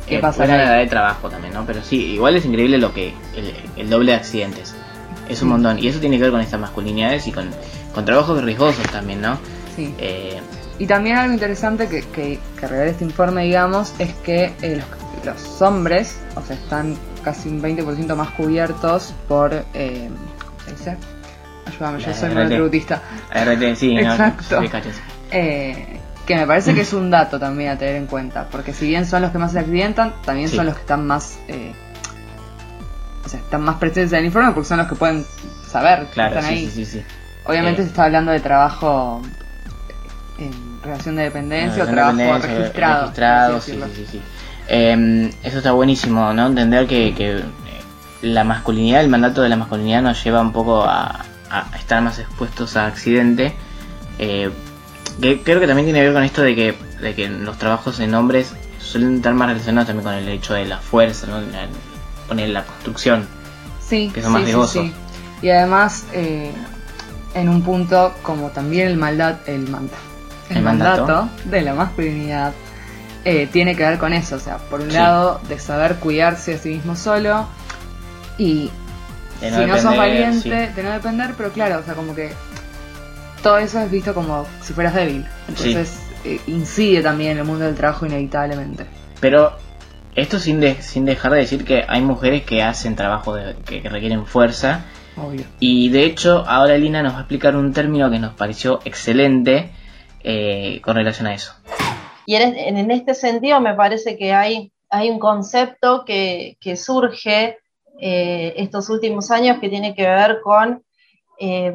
¿Qué 0.07 0.15
Eh, 0.15 0.19
pasará 0.19 0.55
una 0.55 0.63
edad 0.63 0.79
de 0.79 0.87
trabajo 0.87 1.29
también, 1.29 1.53
¿no? 1.53 1.63
Pero 1.65 1.83
sí, 1.83 1.97
igual 2.13 2.35
es 2.35 2.43
increíble 2.45 2.79
lo 2.79 2.91
que. 2.91 3.13
El, 3.35 3.53
el 3.77 3.89
doble 3.89 4.13
de 4.13 4.17
accidentes. 4.17 4.73
Es 5.29 5.41
un 5.43 5.49
montón. 5.49 5.77
Y 5.77 5.87
eso 5.87 5.99
tiene 5.99 6.17
que 6.17 6.23
ver 6.23 6.31
con 6.31 6.41
estas 6.41 6.59
masculinidades 6.59 7.27
y 7.27 7.31
con, 7.31 7.49
con 7.93 8.03
trabajos 8.03 8.43
riesgosos 8.43 8.85
también, 8.91 9.21
¿no? 9.21 9.37
Sí. 9.75 9.93
Eh, 9.99 10.41
Y 10.79 10.87
también 10.87 11.17
algo 11.17 11.33
interesante 11.33 11.87
que, 11.87 12.01
que, 12.01 12.39
que 12.59 12.67
revela 12.67 12.89
este 12.89 13.03
informe, 13.05 13.43
digamos, 13.43 13.93
es 13.99 14.11
que 14.23 14.51
eh, 14.63 14.81
los, 15.23 15.35
los 15.37 15.61
hombres, 15.61 16.17
o 16.35 16.41
sea, 16.41 16.55
están 16.55 16.97
casi 17.21 17.49
un 17.49 17.61
20% 17.61 18.15
más 18.15 18.29
cubiertos 18.31 19.13
por... 19.27 19.53
Eh, 19.73 20.09
¿Cómo 20.45 20.59
se 20.65 20.71
dice? 20.71 20.97
Ayúdame, 21.67 21.99
yo 21.99 22.13
soy 22.13 22.29
monotributista. 22.29 23.01
RT, 23.33 23.75
sí, 23.75 23.97
Exacto. 23.97 24.61
Eh, 25.31 25.99
que 26.25 26.35
me 26.35 26.45
parece 26.45 26.73
que 26.73 26.81
es 26.81 26.93
un 26.93 27.09
dato 27.09 27.39
también 27.39 27.71
a 27.71 27.77
tener 27.77 27.95
en 27.95 28.05
cuenta, 28.07 28.47
porque 28.51 28.73
si 28.73 28.87
bien 28.87 29.05
son 29.05 29.21
los 29.21 29.31
que 29.31 29.37
más 29.37 29.51
se 29.53 29.59
accidentan, 29.59 30.13
también 30.25 30.49
Sí. 30.49 30.55
son 30.55 30.65
los 30.65 30.75
que 30.75 30.81
están 30.81 31.05
más... 31.07 31.39
eh, 31.47 31.73
o 33.25 33.29
sea, 33.29 33.39
están 33.39 33.61
más 33.61 33.75
presentes 33.77 34.13
en 34.13 34.19
el 34.19 34.25
informe 34.25 34.51
porque 34.51 34.67
son 34.67 34.79
los 34.79 34.87
que 34.87 34.95
pueden 34.95 35.25
saber 35.67 36.05
que 36.07 36.13
Claro, 36.13 36.35
están 36.39 36.51
sí, 36.51 36.57
ahí. 36.59 36.69
sí, 36.69 36.85
sí. 36.85 37.03
Obviamente 37.45 37.81
Eh. 37.81 37.85
se 37.85 37.89
está 37.91 38.03
hablando 38.05 38.31
de 38.31 38.39
trabajo 38.39 39.21
en 40.37 40.81
relación 40.83 41.15
de 41.15 41.23
dependencia 41.23 41.83
o 41.83 41.85
de 41.85 41.91
trabajo 41.93 42.17
dependencia, 42.17 42.57
registrado. 42.57 43.01
registrado, 43.03 43.61
sí, 43.61 43.79
sí, 43.95 44.05
sí. 44.11 44.21
Eh, 44.73 45.29
eso 45.43 45.57
está 45.57 45.73
buenísimo, 45.73 46.31
¿no? 46.33 46.47
Entender 46.47 46.87
que, 46.87 47.13
que, 47.13 47.39
eh, 47.39 47.43
la 48.21 48.43
masculinidad, 48.45 49.01
el 49.01 49.09
mandato 49.09 49.41
de 49.41 49.49
la 49.49 49.57
masculinidad 49.57 50.01
nos 50.01 50.23
lleva 50.23 50.39
un 50.39 50.53
poco 50.53 50.83
a, 50.85 51.25
a 51.49 51.65
estar 51.77 52.01
más 52.01 52.19
expuestos 52.19 52.77
a 52.77 52.85
accidente. 52.87 53.53
Eh, 54.17 54.49
que 55.21 55.41
creo 55.41 55.59
que 55.59 55.67
también 55.67 55.87
tiene 55.87 55.99
que 55.99 56.05
ver 56.05 56.13
con 56.13 56.23
esto 56.23 56.41
de 56.41 56.55
que, 56.55 56.77
de 57.01 57.13
que 57.15 57.27
los 57.27 57.57
trabajos 57.57 57.99
en 57.99 58.13
hombres 58.15 58.53
suelen 58.79 59.15
estar 59.17 59.33
más 59.33 59.49
relacionados 59.49 59.87
también 59.87 60.05
con 60.05 60.13
el 60.13 60.29
hecho 60.29 60.53
de 60.53 60.65
la 60.65 60.77
fuerza, 60.77 61.27
¿no? 61.27 61.41
La- 61.41 61.67
poner 62.29 62.47
la 62.49 62.63
construcción. 62.63 63.27
Sí, 63.85 64.09
Que 64.13 64.21
son 64.21 64.31
más 64.31 64.43
sí, 64.45 64.53
sí. 64.71 64.93
Y 65.41 65.49
además, 65.49 66.05
eh, 66.13 66.53
en 67.33 67.49
un 67.49 67.61
punto 67.61 68.13
como 68.21 68.51
también 68.51 68.87
el 68.87 68.95
maldad, 68.95 69.39
el, 69.47 69.67
manda- 69.67 69.97
el 70.49 70.57
El 70.57 70.63
mandato. 70.63 71.05
mandato 71.07 71.29
de 71.43 71.61
la 71.61 71.73
masculinidad 71.73 72.53
eh, 73.25 73.47
tiene 73.51 73.75
que 73.75 73.83
ver 73.83 73.97
con 73.99 74.13
eso. 74.13 74.35
O 74.35 74.39
sea, 74.39 74.57
por 74.57 74.81
un 74.81 74.89
Sí. 74.91 74.97
lado, 74.97 75.39
de 75.47 75.59
saber 75.59 75.95
cuidarse 75.95 76.55
a 76.55 76.57
sí 76.57 76.69
mismo 76.69 76.95
solo 76.95 77.47
y 78.37 78.69
no 79.41 79.57
si 79.59 79.65
no 79.65 79.77
sos 79.77 79.97
valiente, 79.97 80.67
sí. 80.67 80.73
de 80.75 80.83
no 80.83 80.91
depender, 80.91 81.33
pero 81.37 81.51
claro, 81.51 81.79
o 81.79 81.83
sea, 81.83 81.93
como 81.95 82.13
que 82.15 82.31
todo 83.43 83.57
eso 83.57 83.79
es 83.79 83.89
visto 83.91 84.13
como 84.13 84.45
si 84.61 84.73
fueras 84.73 84.93
débil. 84.93 85.25
Entonces, 85.47 85.99
eh, 86.25 86.39
incide 86.47 87.01
también 87.01 87.31
en 87.31 87.37
el 87.39 87.43
mundo 87.45 87.65
del 87.65 87.75
trabajo 87.75 88.05
inevitablemente. 88.05 88.85
Pero 89.19 89.57
esto 90.15 90.39
sin, 90.39 90.59
de- 90.59 90.81
sin 90.81 91.05
dejar 91.05 91.31
de 91.31 91.39
decir 91.39 91.63
que 91.65 91.83
hay 91.87 92.01
mujeres 92.01 92.43
que 92.43 92.61
hacen 92.63 92.95
trabajo 92.95 93.33
de- 93.35 93.55
que- 93.65 93.81
que 93.81 93.89
requieren 93.89 94.25
fuerza. 94.27 94.81
Obvio. 95.17 95.43
Y 95.59 95.89
de 95.89 96.05
hecho, 96.05 96.43
ahora 96.47 96.77
Lina 96.77 97.01
nos 97.03 97.13
va 97.13 97.17
a 97.17 97.21
explicar 97.21 97.55
un 97.55 97.73
término 97.73 98.09
que 98.11 98.19
nos 98.19 98.33
pareció 98.33 98.79
excelente 98.85 99.71
eh, 100.23 100.79
con 100.83 100.95
relación 100.95 101.25
a 101.25 101.33
eso. 101.33 101.53
Y 102.31 102.35
en, 102.35 102.55
en 102.77 102.91
este 102.91 103.13
sentido 103.13 103.59
me 103.59 103.75
parece 103.75 104.17
que 104.17 104.31
hay, 104.31 104.71
hay 104.89 105.09
un 105.09 105.19
concepto 105.19 106.05
que, 106.05 106.55
que 106.61 106.77
surge 106.77 107.57
eh, 107.99 108.53
estos 108.55 108.89
últimos 108.89 109.31
años 109.31 109.57
que 109.59 109.67
tiene 109.67 109.93
que 109.93 110.07
ver 110.07 110.39
con, 110.41 110.81
eh, 111.41 111.73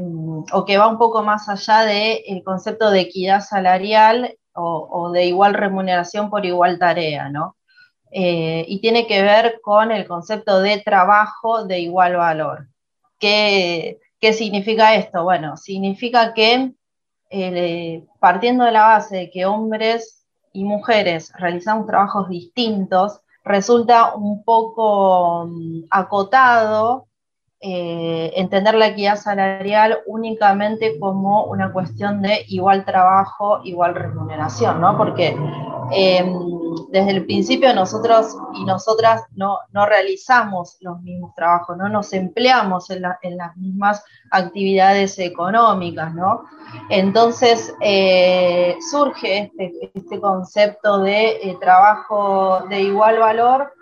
o 0.51 0.65
que 0.65 0.79
va 0.79 0.89
un 0.89 0.97
poco 0.97 1.23
más 1.23 1.47
allá 1.51 1.83
del 1.83 2.43
concepto 2.43 2.91
de 2.91 3.01
equidad 3.01 3.43
salarial 3.43 4.35
o, 4.55 5.11
de 5.13 5.27
igual 5.27 5.53
remuneración 5.53 6.31
por 6.31 6.47
igual 6.47 6.79
tarea, 6.79 7.29
¿no? 7.29 7.59
Eh, 8.11 8.65
y 8.67 8.81
tiene 8.81 9.07
que 9.07 9.21
ver 9.21 9.61
con 9.63 9.93
el 9.93 10.09
concepto 10.09 10.61
de 10.61 10.81
trabajo 10.81 11.67
de 11.67 11.81
igual 11.81 12.17
valor. 12.17 12.69
¿Qué, 13.19 13.99
qué 14.19 14.33
significa 14.33 14.95
esto? 14.95 15.23
Bueno, 15.23 15.59
significa 15.59 16.33
que 16.33 16.73
partiendo 18.21 18.65
de 18.65 18.73
la 18.73 18.85
base 18.85 19.17
de 19.17 19.31
que 19.31 19.45
hombres 19.45 20.17
y 20.57 20.65
mujeres 20.65 21.33
realizamos 21.39 21.87
trabajos 21.87 22.29
distintos, 22.31 23.21
resulta 23.45 24.15
un 24.15 24.43
poco 24.43 25.47
mm, 25.47 25.85
acotado 25.91 27.09
eh, 27.61 28.33
entender 28.37 28.75
la 28.75 28.89
equidad 28.89 29.17
salarial 29.17 29.99
únicamente 30.07 30.99
como 31.01 31.45
una 31.45 31.73
cuestión 31.73 32.21
de 32.23 32.45
igual 32.49 32.85
trabajo, 32.85 33.61
igual 33.65 33.95
remuneración, 33.95 34.81
¿no? 34.81 34.97
Porque 34.99 35.37
eh, 35.93 36.25
desde 36.91 37.11
el 37.13 37.25
principio 37.25 37.73
nosotros 37.75 38.37
y 38.55 38.65
nosotras 38.65 39.23
no, 39.35 39.59
no 39.73 39.87
realizamos 39.87 40.77
los 40.81 41.01
mismos 41.01 41.35
trabajos, 41.35 41.77
no 41.77 41.89
nos 41.89 42.13
empleamos 42.13 42.91
en, 42.91 43.03
la- 43.03 43.19
en 43.23 43.37
las 43.39 43.57
mismas 43.57 44.05
actividades 44.31 45.19
económicas, 45.19 46.15
¿no? 46.15 46.43
Entonces 46.91 47.75
eh, 47.81 48.77
surge 48.91 49.39
este, 49.39 49.91
este 49.95 50.21
concepto 50.21 50.99
de 51.01 51.29
eh, 51.43 51.57
trabajo 51.61 52.61
de 52.69 52.83
igual 52.83 53.19
valor 53.19 53.73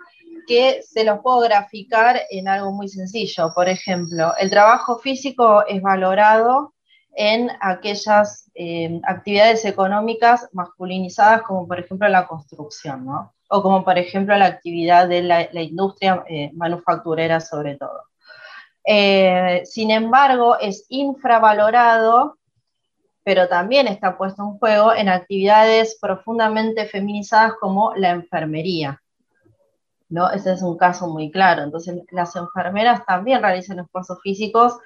que 0.47 0.81
se 0.83 1.03
los 1.03 1.19
puedo 1.19 1.41
graficar 1.41 2.21
en 2.29 2.47
algo 2.47 2.71
muy 2.71 2.87
sencillo. 2.87 3.53
Por 3.53 3.69
ejemplo, 3.69 4.33
el 4.37 4.49
trabajo 4.49 4.99
físico 4.99 5.65
es 5.67 5.81
valorado 5.81 6.73
en 7.15 7.49
aquellas 7.61 8.51
eh, 8.55 8.99
actividades 9.03 9.65
económicas 9.65 10.49
masculinizadas, 10.51 11.43
como 11.43 11.67
por 11.67 11.79
ejemplo 11.79 12.07
la 12.09 12.27
construcción, 12.27 13.05
¿no? 13.05 13.33
O 13.49 13.61
como 13.61 13.83
por 13.85 13.97
ejemplo 13.97 14.35
la 14.35 14.45
actividad 14.45 15.07
de 15.07 15.21
la, 15.21 15.47
la 15.51 15.61
industria 15.61 16.23
eh, 16.27 16.51
manufacturera 16.53 17.39
sobre 17.39 17.77
todo. 17.77 18.03
Eh, 18.85 19.61
sin 19.65 19.91
embargo, 19.91 20.59
es 20.59 20.85
infravalorado, 20.89 22.37
pero 23.23 23.47
también 23.47 23.87
está 23.87 24.17
puesto 24.17 24.43
en 24.43 24.59
juego 24.59 24.93
en 24.93 25.09
actividades 25.09 25.97
profundamente 25.99 26.85
feminizadas 26.85 27.53
como 27.59 27.95
la 27.95 28.11
enfermería. 28.11 29.01
¿No? 30.09 30.29
Ese 30.31 30.53
es 30.53 30.61
un 30.61 30.77
caso 30.77 31.07
muy 31.07 31.31
claro. 31.31 31.63
Entonces, 31.63 31.95
las 32.11 32.35
enfermeras 32.35 33.05
también 33.05 33.41
realizan 33.41 33.79
esfuerzos 33.79 34.19
físicos 34.21 34.77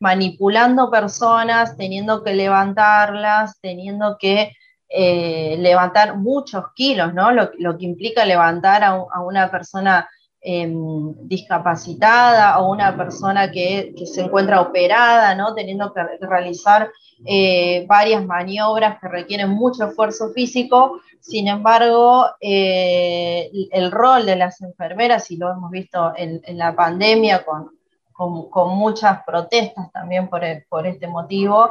manipulando 0.00 0.90
personas, 0.90 1.76
teniendo 1.76 2.22
que 2.22 2.34
levantarlas, 2.34 3.58
teniendo 3.60 4.16
que 4.18 4.52
eh, 4.88 5.56
levantar 5.58 6.16
muchos 6.16 6.64
kilos, 6.74 7.12
¿no? 7.14 7.32
Lo, 7.32 7.50
lo 7.58 7.76
que 7.76 7.84
implica 7.84 8.24
levantar 8.24 8.84
a, 8.84 8.90
a 8.90 9.20
una 9.20 9.50
persona 9.50 10.08
eh, 10.50 10.66
discapacitada 11.24 12.58
o 12.58 12.72
una 12.72 12.96
persona 12.96 13.50
que, 13.50 13.92
se 14.06 14.22
encuentra 14.22 14.62
operada, 14.62 15.34
¿no? 15.34 15.54
Teniendo 15.54 15.92
que 15.92 16.00
realizar 16.22 16.90
eh, 17.26 17.84
varias 17.86 18.24
maniobras 18.24 18.98
que 18.98 19.08
requieren 19.08 19.50
mucho 19.50 19.84
esfuerzo 19.84 20.30
físico. 20.30 21.02
Sin 21.20 21.48
embargo, 21.48 22.28
eh, 22.40 23.50
el 23.72 23.90
rol 23.90 24.24
de 24.24 24.36
las 24.36 24.62
enfermeras, 24.62 25.30
y 25.30 25.36
lo 25.36 25.52
hemos 25.52 25.70
visto 25.70 26.14
en, 26.16 26.40
la 26.56 26.74
pandemia 26.74 27.44
con, 27.44 27.72
con, 28.48 28.74
muchas 28.74 29.22
protestas 29.26 29.92
también 29.92 30.28
por, 30.28 30.44
el, 30.44 30.64
por 30.70 30.86
este 30.86 31.08
motivo, 31.08 31.68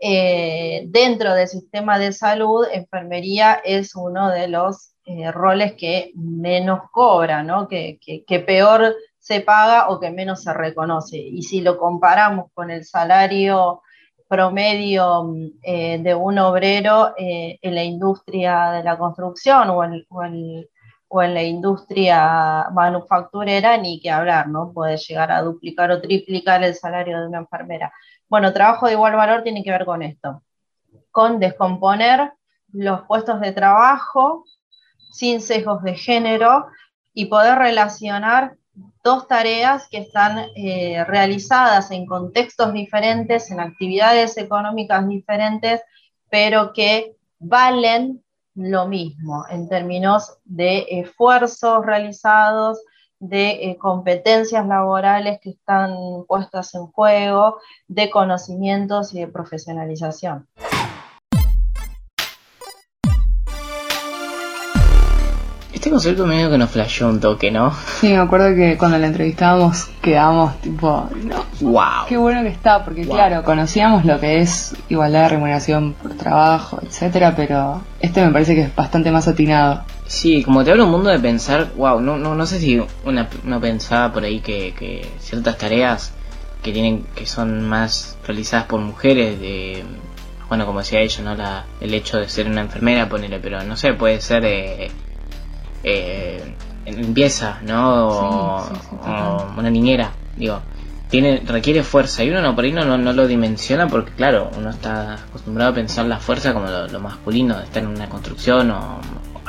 eh, 0.00 0.82
dentro 0.88 1.32
del 1.32 1.46
sistema 1.46 1.96
de 1.96 2.10
salud, 2.10 2.66
enfermería 2.72 3.60
es 3.64 3.94
uno 3.94 4.30
de 4.30 4.48
los 4.48 4.95
eh, 5.08 5.30
roles 5.30 5.74
que 5.74 6.10
menos 6.16 6.90
cobra, 6.90 7.44
¿no? 7.44 7.68
que, 7.68 8.00
que, 8.00 8.40
peor 8.40 8.92
se 9.20 9.40
paga 9.40 9.88
o 9.88 10.00
que 10.00 10.10
menos 10.10 10.42
se 10.42 10.52
reconoce. 10.52 11.16
Y 11.16 11.42
si 11.42 11.60
lo 11.60 11.78
comparamos 11.78 12.50
con 12.52 12.72
el 12.72 12.84
salario 12.84 13.82
promedio 14.26 15.32
eh, 15.62 15.98
de 16.02 16.12
un 16.12 16.40
obrero 16.40 17.14
eh, 17.16 17.56
en 17.62 17.74
la 17.76 17.84
industria 17.84 18.72
de 18.72 18.82
la 18.82 18.98
construcción 18.98 19.70
o 19.70 19.84
en, 19.84 20.04
o, 20.08 20.24
en, 20.24 20.66
o 21.06 21.22
en, 21.22 21.34
la 21.34 21.42
industria 21.44 22.66
manufacturera, 22.72 23.76
ni 23.76 24.00
que 24.00 24.10
hablar, 24.10 24.48
¿no? 24.48 24.72
Puede 24.72 24.96
llegar 24.96 25.30
a 25.30 25.42
duplicar 25.42 25.92
o 25.92 26.00
triplicar 26.00 26.64
el 26.64 26.74
salario 26.74 27.20
de 27.20 27.28
una 27.28 27.38
enfermera. 27.38 27.92
Bueno, 28.28 28.52
trabajo 28.52 28.86
de 28.86 28.94
igual 28.94 29.14
valor 29.14 29.44
tiene 29.44 29.62
que 29.62 29.70
ver 29.70 29.84
con 29.84 30.02
esto, 30.02 30.42
con 31.12 31.38
descomponer 31.38 32.32
los 32.72 33.02
puestos 33.02 33.40
de 33.40 33.52
trabajo 33.52 34.44
sin 35.10 35.40
sesgos 35.40 35.82
de 35.82 35.94
género 35.94 36.66
y 37.14 37.26
poder 37.26 37.58
relacionar 37.58 38.56
dos 39.02 39.26
tareas 39.26 39.88
que 39.88 39.98
están 39.98 40.46
eh, 40.54 41.04
realizadas 41.04 41.90
en 41.90 42.06
contextos 42.06 42.72
diferentes, 42.72 43.50
en 43.50 43.60
actividades 43.60 44.36
económicas 44.36 45.08
diferentes, 45.08 45.80
pero 46.28 46.72
que 46.72 47.16
valen 47.38 48.22
lo 48.54 48.86
mismo 48.86 49.44
en 49.48 49.68
términos 49.68 50.38
de 50.44 50.86
esfuerzos 50.90 51.84
realizados, 51.84 52.78
de 53.18 53.70
eh, 53.70 53.78
competencias 53.78 54.66
laborales 54.66 55.40
que 55.40 55.50
están 55.50 55.94
puestas 56.26 56.74
en 56.74 56.86
juego, 56.88 57.58
de 57.88 58.10
conocimientos 58.10 59.14
y 59.14 59.20
de 59.20 59.28
profesionalización. 59.28 60.46
Este 65.86 65.92
concepto 65.94 66.26
medio 66.26 66.50
que 66.50 66.58
nos 66.58 66.68
flasheó 66.70 67.08
un 67.08 67.20
toque, 67.20 67.52
¿no? 67.52 67.72
Sí, 68.00 68.08
me 68.08 68.16
acuerdo 68.16 68.56
que 68.56 68.76
cuando 68.76 68.98
la 68.98 69.06
entrevistábamos 69.06 69.86
quedábamos 70.02 70.60
tipo, 70.60 71.08
no, 71.22 71.44
¡Wow! 71.60 72.06
qué 72.08 72.16
bueno 72.16 72.42
que 72.42 72.48
está, 72.48 72.84
porque 72.84 73.04
Wow. 73.04 73.14
claro, 73.14 73.44
conocíamos 73.44 74.04
lo 74.04 74.18
que 74.18 74.40
es 74.40 74.74
igualdad 74.88 75.22
de 75.22 75.28
remuneración 75.28 75.92
por 75.92 76.14
trabajo, 76.14 76.80
etcétera, 76.82 77.34
pero 77.36 77.82
este 78.00 78.20
me 78.26 78.32
parece 78.32 78.56
que 78.56 78.62
es 78.62 78.74
bastante 78.74 79.12
más 79.12 79.28
atinado. 79.28 79.84
Sí, 80.08 80.42
como 80.42 80.64
te 80.64 80.72
hablo 80.72 80.86
un 80.86 80.90
mundo 80.90 81.08
de 81.08 81.20
pensar, 81.20 81.68
wow, 81.76 82.00
no, 82.00 82.18
no, 82.18 82.34
no 82.34 82.46
sé 82.46 82.58
si 82.58 82.82
una, 83.04 83.28
uno 83.44 83.60
pensaba 83.60 84.12
por 84.12 84.24
ahí 84.24 84.40
que, 84.40 84.74
que 84.76 85.08
ciertas 85.20 85.56
tareas 85.56 86.12
que 86.64 86.72
tienen 86.72 87.04
que 87.14 87.26
son 87.26 87.62
más 87.62 88.18
realizadas 88.26 88.66
por 88.66 88.80
mujeres, 88.80 89.38
de, 89.38 89.84
bueno, 90.48 90.66
como 90.66 90.80
decía 90.80 90.98
ella, 90.98 91.22
¿no? 91.22 91.36
La, 91.36 91.64
el 91.80 91.94
hecho 91.94 92.18
de 92.18 92.28
ser 92.28 92.48
una 92.48 92.62
enfermera, 92.62 93.08
ponele, 93.08 93.38
pero 93.38 93.62
no 93.62 93.76
sé, 93.76 93.92
puede 93.92 94.20
ser 94.20 94.44
eh, 94.44 94.90
eh, 95.86 96.54
en 96.84 97.00
limpieza, 97.00 97.58
¿no? 97.62 98.08
O, 98.08 98.60
Sí, 98.68 98.74
sí, 98.74 98.80
sí, 98.90 98.96
o 98.96 98.98
total. 98.98 99.58
una 99.58 99.70
niñera, 99.70 100.10
digo. 100.36 100.60
Tiene, 101.08 101.40
requiere 101.46 101.84
fuerza 101.84 102.24
y 102.24 102.30
uno 102.30 102.42
no, 102.42 102.56
por 102.56 102.64
ahí 102.64 102.72
no, 102.72 102.84
no, 102.84 102.98
no 102.98 103.12
lo 103.12 103.28
dimensiona 103.28 103.86
porque 103.86 104.10
claro, 104.10 104.50
uno 104.58 104.70
está 104.70 105.14
acostumbrado 105.14 105.70
a 105.70 105.74
pensar 105.74 106.04
la 106.06 106.18
fuerza 106.18 106.52
como 106.52 106.66
lo, 106.66 106.88
lo 106.88 106.98
masculino, 107.00 107.56
de 107.58 107.62
estar 107.64 107.80
en 107.84 107.90
una 107.90 108.08
construcción 108.08 108.72
o, 108.72 109.00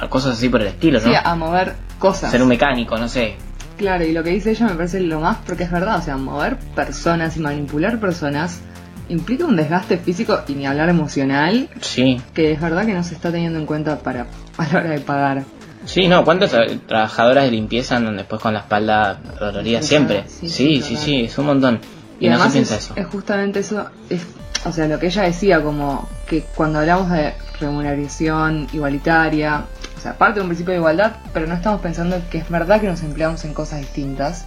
o 0.04 0.10
cosas 0.10 0.34
así 0.38 0.50
por 0.50 0.62
el 0.62 0.68
estilo, 0.68 1.00
¿no? 1.02 1.08
Sí, 1.10 1.16
a 1.22 1.34
mover 1.36 1.74
cosas. 1.98 2.30
Ser 2.30 2.44
un 2.44 2.50
mecánico, 2.50 2.96
no 3.00 3.08
sé. 3.10 3.38
Claro, 3.76 4.04
y 4.06 4.12
lo 4.12 4.24
que 4.24 4.30
dice 4.30 4.52
ella 4.52 4.68
me 4.68 4.76
parece 4.76 5.00
lo 5.00 5.20
más 5.20 5.38
porque 5.48 5.64
es 5.64 5.72
verdad, 5.72 5.98
o 5.98 6.02
sea, 6.04 6.16
mover 6.18 6.58
personas 6.76 7.36
y 7.38 7.40
manipular 7.40 8.00
personas 8.00 8.62
implica 9.10 9.46
un 9.46 9.56
desgaste 9.56 9.98
físico 9.98 10.40
y 10.48 10.54
ni 10.54 10.68
hablar 10.68 10.90
emocional, 10.90 11.70
Sí, 11.82 12.22
que 12.36 12.52
es 12.52 12.62
verdad 12.62 12.86
que 12.86 12.94
no 12.94 13.04
se 13.04 13.16
está 13.16 13.32
teniendo 13.32 13.58
en 13.58 13.66
cuenta 13.66 13.98
para 13.98 14.28
a 14.58 14.64
la 14.72 14.80
hora 14.80 14.90
de 14.92 15.00
pagar. 15.00 15.44
Sí, 15.88 16.08
no, 16.08 16.24
¿cuántas 16.24 16.54
tra- 16.54 16.80
trabajadoras 16.86 17.46
de 17.46 17.52
limpieza 17.52 17.96
andan 17.96 18.18
después 18.18 18.40
con 18.42 18.54
la 18.54 18.60
espalda 18.60 19.16
dolorida 19.40 19.82
siempre? 19.82 20.26
sí, 20.28 20.48
Sí, 20.82 20.82
sí, 20.98 21.22
es 21.26 21.38
un 21.40 21.48
montón. 21.48 21.80
Y, 22.20 22.28
Y, 22.28 22.30
no 22.30 22.40
se 22.44 22.50
piensa 22.50 22.76
es, 22.76 22.84
eso. 22.86 22.94
es 22.96 23.06
justamente 23.08 23.60
eso, 23.60 23.90
es, 24.10 24.22
o 24.66 24.72
sea, 24.72 24.88
lo 24.88 25.00
que 25.00 25.08
ella 25.08 25.24
decía, 25.24 25.62
como 25.62 26.08
que 26.28 26.42
cuando 26.56 26.80
hablamos 26.80 27.10
de 27.12 27.34
remuneración 27.60 28.68
igualitaria, 28.74 29.66
o 29.98 30.02
sea, 30.02 30.18
parte 30.18 30.36
de 30.36 30.42
un 30.42 30.48
principio 30.50 30.74
de 30.74 30.80
igualdad, 30.80 31.14
pero 31.34 31.48
no 31.48 31.54
estamos 31.56 31.82
pensando 31.82 32.20
que 32.30 32.40
es 32.40 32.50
verdad 32.50 32.80
que 32.82 32.88
nos 32.88 33.02
empleamos 33.02 33.44
en 33.46 33.54
cosas 33.54 33.80
distintas, 33.80 34.46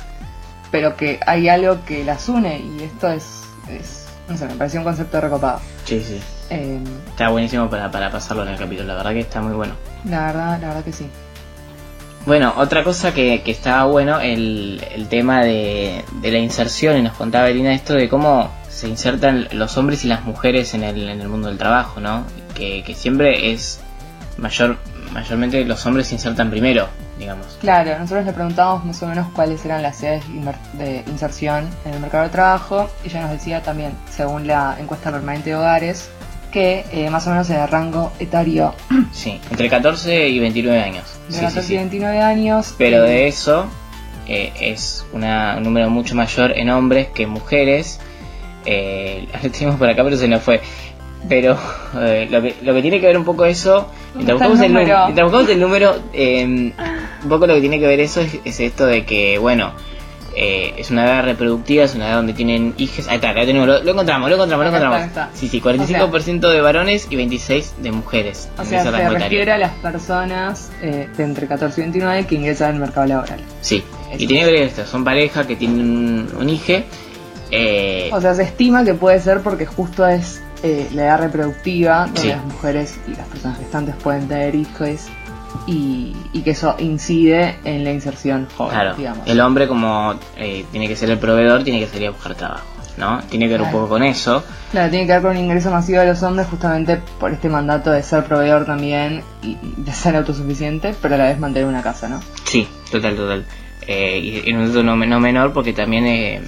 pero 0.70 0.96
que 0.96 1.18
hay 1.26 1.48
algo 1.48 1.84
que 1.84 2.04
las 2.04 2.28
une 2.28 2.58
y 2.58 2.82
esto 2.84 3.08
es, 3.08 3.42
es 3.68 4.06
no 4.28 4.36
sé, 4.36 4.46
me 4.46 4.54
pareció 4.54 4.80
un 4.80 4.84
concepto 4.84 5.20
recopado. 5.20 5.60
Sí, 5.84 6.00
sí. 6.06 6.20
Eh, 6.50 6.78
Está 7.08 7.28
buenísimo 7.28 7.68
para, 7.70 7.90
para 7.90 8.10
pasarlo 8.10 8.42
en 8.44 8.50
el 8.50 8.58
capítulo, 8.58 8.88
la 8.88 8.94
verdad 8.96 9.12
que 9.12 9.20
está 9.20 9.40
muy 9.40 9.52
bueno. 9.54 9.74
la 10.04 10.26
verdad, 10.26 10.60
la 10.60 10.68
verdad 10.68 10.84
que 10.84 10.92
sí. 10.92 11.06
Bueno, 12.26 12.52
otra 12.56 12.84
cosa 12.84 13.14
que, 13.14 13.42
que 13.42 13.50
estaba 13.50 13.84
bueno, 13.84 14.20
el, 14.20 14.84
el 14.94 15.08
tema 15.08 15.42
de, 15.42 16.04
de 16.20 16.30
la 16.30 16.38
inserción, 16.38 16.98
y 16.98 17.02
nos 17.02 17.14
contaba 17.14 17.48
Elina 17.48 17.72
esto 17.72 17.94
de 17.94 18.08
cómo 18.08 18.50
se 18.68 18.88
insertan 18.88 19.48
los 19.52 19.76
hombres 19.78 20.04
y 20.04 20.08
las 20.08 20.24
mujeres 20.24 20.74
en 20.74 20.84
el, 20.84 21.08
en 21.08 21.20
el 21.20 21.28
mundo 21.28 21.48
del 21.48 21.58
trabajo, 21.58 22.00
¿no? 22.00 22.24
Que, 22.54 22.82
que 22.84 22.94
siempre 22.94 23.52
es 23.52 23.80
mayor, 24.36 24.76
mayormente 25.12 25.64
los 25.64 25.84
hombres 25.86 26.08
se 26.08 26.14
insertan 26.14 26.50
primero, 26.50 26.88
digamos. 27.18 27.58
Claro, 27.60 27.98
nosotros 27.98 28.26
le 28.26 28.32
preguntamos 28.32 28.84
más 28.84 29.02
o 29.02 29.06
menos 29.06 29.28
cuáles 29.34 29.64
eran 29.64 29.82
las 29.82 30.02
edades 30.02 30.24
de 30.74 31.02
inserción 31.08 31.68
en 31.84 31.94
el 31.94 32.00
mercado 32.00 32.24
de 32.24 32.30
trabajo 32.30 32.90
y 33.02 33.08
ella 33.08 33.22
nos 33.22 33.30
decía 33.30 33.62
también, 33.62 33.92
según 34.10 34.46
la 34.46 34.76
encuesta 34.78 35.10
permanente 35.10 35.50
de 35.50 35.56
hogares, 35.56 36.10
que 36.50 36.84
eh, 36.92 37.08
más 37.10 37.26
o 37.26 37.30
menos 37.30 37.48
en 37.50 37.56
el 37.60 37.68
rango 37.68 38.12
etario 38.20 38.74
Sí, 39.12 39.40
entre 39.50 39.68
14 39.68 40.28
y 40.28 40.38
29 40.38 40.80
años. 40.80 41.04
Sí, 41.28 41.34
sí, 41.36 41.40
14 41.40 41.62
sí. 41.62 41.74
y 41.74 41.76
29 41.78 42.20
años. 42.20 42.74
Pero 42.78 43.04
eh, 43.04 43.08
de 43.08 43.28
eso 43.28 43.66
eh, 44.28 44.52
es 44.60 45.04
una- 45.12 45.54
un 45.56 45.62
número 45.64 45.88
mucho 45.90 46.14
mayor 46.14 46.52
en 46.56 46.70
hombres 46.70 47.08
que 47.08 47.24
en 47.24 47.30
mujeres. 47.30 48.00
Eh, 48.66 49.26
lo 49.42 49.50
tenemos 49.50 49.76
por 49.78 49.88
acá, 49.88 50.04
pero 50.04 50.16
se 50.16 50.28
nos 50.28 50.42
fue. 50.42 50.60
Pero 51.28 51.58
eh, 52.00 52.28
lo, 52.30 52.40
que, 52.42 52.54
lo 52.62 52.74
que 52.74 52.82
tiene 52.82 53.00
que 53.00 53.06
ver 53.06 53.16
un 53.18 53.24
poco 53.24 53.44
eso, 53.44 53.88
¿Dónde 54.14 54.32
mientras 54.32 54.40
el 54.40 54.48
buscamos 54.48 54.60
el, 54.60 54.72
número? 54.72 55.48
el 55.52 55.60
número, 55.60 55.96
eh, 56.12 56.44
un 57.22 57.28
poco 57.28 57.46
lo 57.46 57.54
que 57.54 57.60
tiene 57.60 57.78
que 57.78 57.86
ver 57.86 58.00
eso 58.00 58.20
es, 58.20 58.38
es 58.44 58.60
esto 58.60 58.86
de 58.86 59.04
que, 59.04 59.38
bueno, 59.38 59.72
eh, 60.36 60.74
es 60.78 60.90
una 60.90 61.04
edad 61.04 61.24
reproductiva, 61.24 61.84
es 61.84 61.94
una 61.94 62.08
edad 62.08 62.16
donde 62.16 62.32
tienen 62.32 62.74
hijos. 62.78 63.08
Ahí 63.08 63.16
está, 63.16 63.30
acá 63.30 63.40
tenemos, 63.46 63.66
lo, 63.66 63.82
lo 63.82 63.90
encontramos, 63.92 64.28
lo 64.30 64.36
encontramos, 64.36 64.64
lo 64.66 64.70
está, 64.72 64.86
encontramos. 64.86 65.08
está. 65.08 65.30
Sí, 65.34 65.48
sí, 65.48 65.60
45% 65.60 66.50
de 66.50 66.60
varones 66.60 67.06
y 67.10 67.16
26% 67.16 67.76
de 67.78 67.92
mujeres. 67.92 68.48
O 68.58 68.64
sea, 68.64 68.82
se 68.84 68.90
refiere 68.90 69.52
a 69.52 69.58
las 69.58 69.72
personas 69.72 70.70
eh, 70.82 71.08
de 71.16 71.24
entre 71.24 71.46
14 71.46 71.80
y 71.80 71.84
29 71.84 72.26
que 72.26 72.34
ingresan 72.36 72.74
al 72.74 72.80
mercado 72.80 73.06
laboral. 73.06 73.40
Sí, 73.60 73.82
Eso. 74.12 74.22
y 74.22 74.26
tiene 74.26 74.44
que 74.46 74.52
ver 74.52 74.62
esto, 74.62 74.86
son 74.86 75.04
pareja 75.04 75.46
que 75.46 75.56
tienen 75.56 75.80
un, 75.80 76.30
un 76.38 76.48
hijo. 76.48 76.82
Eh, 77.50 78.10
O 78.12 78.20
sea, 78.20 78.34
se 78.34 78.44
estima 78.44 78.84
que 78.84 78.94
puede 78.94 79.18
ser 79.20 79.40
porque 79.40 79.66
justo 79.66 80.06
es 80.06 80.40
eh, 80.62 80.88
la 80.94 81.02
edad 81.04 81.20
reproductiva 81.20 82.04
donde 82.06 82.20
Sí. 82.20 82.28
las 82.28 82.44
mujeres 82.44 82.96
y 83.08 83.16
las 83.16 83.26
personas 83.26 83.58
gestantes 83.58 83.94
pueden 83.96 84.28
tener 84.28 84.54
hijos 84.54 85.06
y, 85.66 86.14
y 86.32 86.42
que 86.42 86.50
eso 86.50 86.74
incide 86.78 87.56
en 87.64 87.84
la 87.84 87.92
inserción 87.92 88.48
joven, 88.56 88.72
claro, 88.72 88.94
digamos. 88.96 89.26
el 89.26 89.40
hombre 89.40 89.68
como 89.68 90.14
eh, 90.36 90.64
tiene 90.70 90.88
que 90.88 90.96
ser 90.96 91.10
el 91.10 91.18
proveedor, 91.18 91.64
tiene 91.64 91.80
que 91.80 91.86
salir 91.86 92.08
a 92.08 92.10
buscar 92.10 92.34
trabajo, 92.34 92.66
¿no? 92.96 93.20
Tiene 93.28 93.46
que 93.46 93.52
ver 93.52 93.62
un 93.62 93.70
poco 93.70 93.88
con 93.88 94.02
eso. 94.02 94.42
Claro, 94.70 94.90
tiene 94.90 95.06
que 95.06 95.12
ver 95.12 95.22
con 95.22 95.30
un 95.32 95.38
ingreso 95.38 95.70
masivo 95.70 96.00
de 96.00 96.06
los 96.06 96.22
hombres 96.22 96.46
justamente 96.48 97.00
por 97.18 97.32
este 97.32 97.48
mandato 97.48 97.90
de 97.90 98.02
ser 98.02 98.24
proveedor 98.24 98.64
también 98.66 99.22
y 99.42 99.56
de 99.76 99.92
ser 99.92 100.16
autosuficiente, 100.16 100.94
pero 101.00 101.14
a 101.14 101.18
la 101.18 101.24
vez 101.26 101.38
mantener 101.38 101.68
una 101.68 101.82
casa, 101.82 102.08
¿no? 102.08 102.20
Sí, 102.44 102.68
total, 102.90 103.16
total. 103.16 103.44
Eh, 103.86 104.18
y 104.44 104.50
en 104.50 104.58
un 104.58 104.68
dato 104.68 104.82
no, 104.82 104.94
no 104.96 105.20
menor 105.20 105.52
porque 105.52 105.72
también 105.72 106.06
eh, 106.06 106.42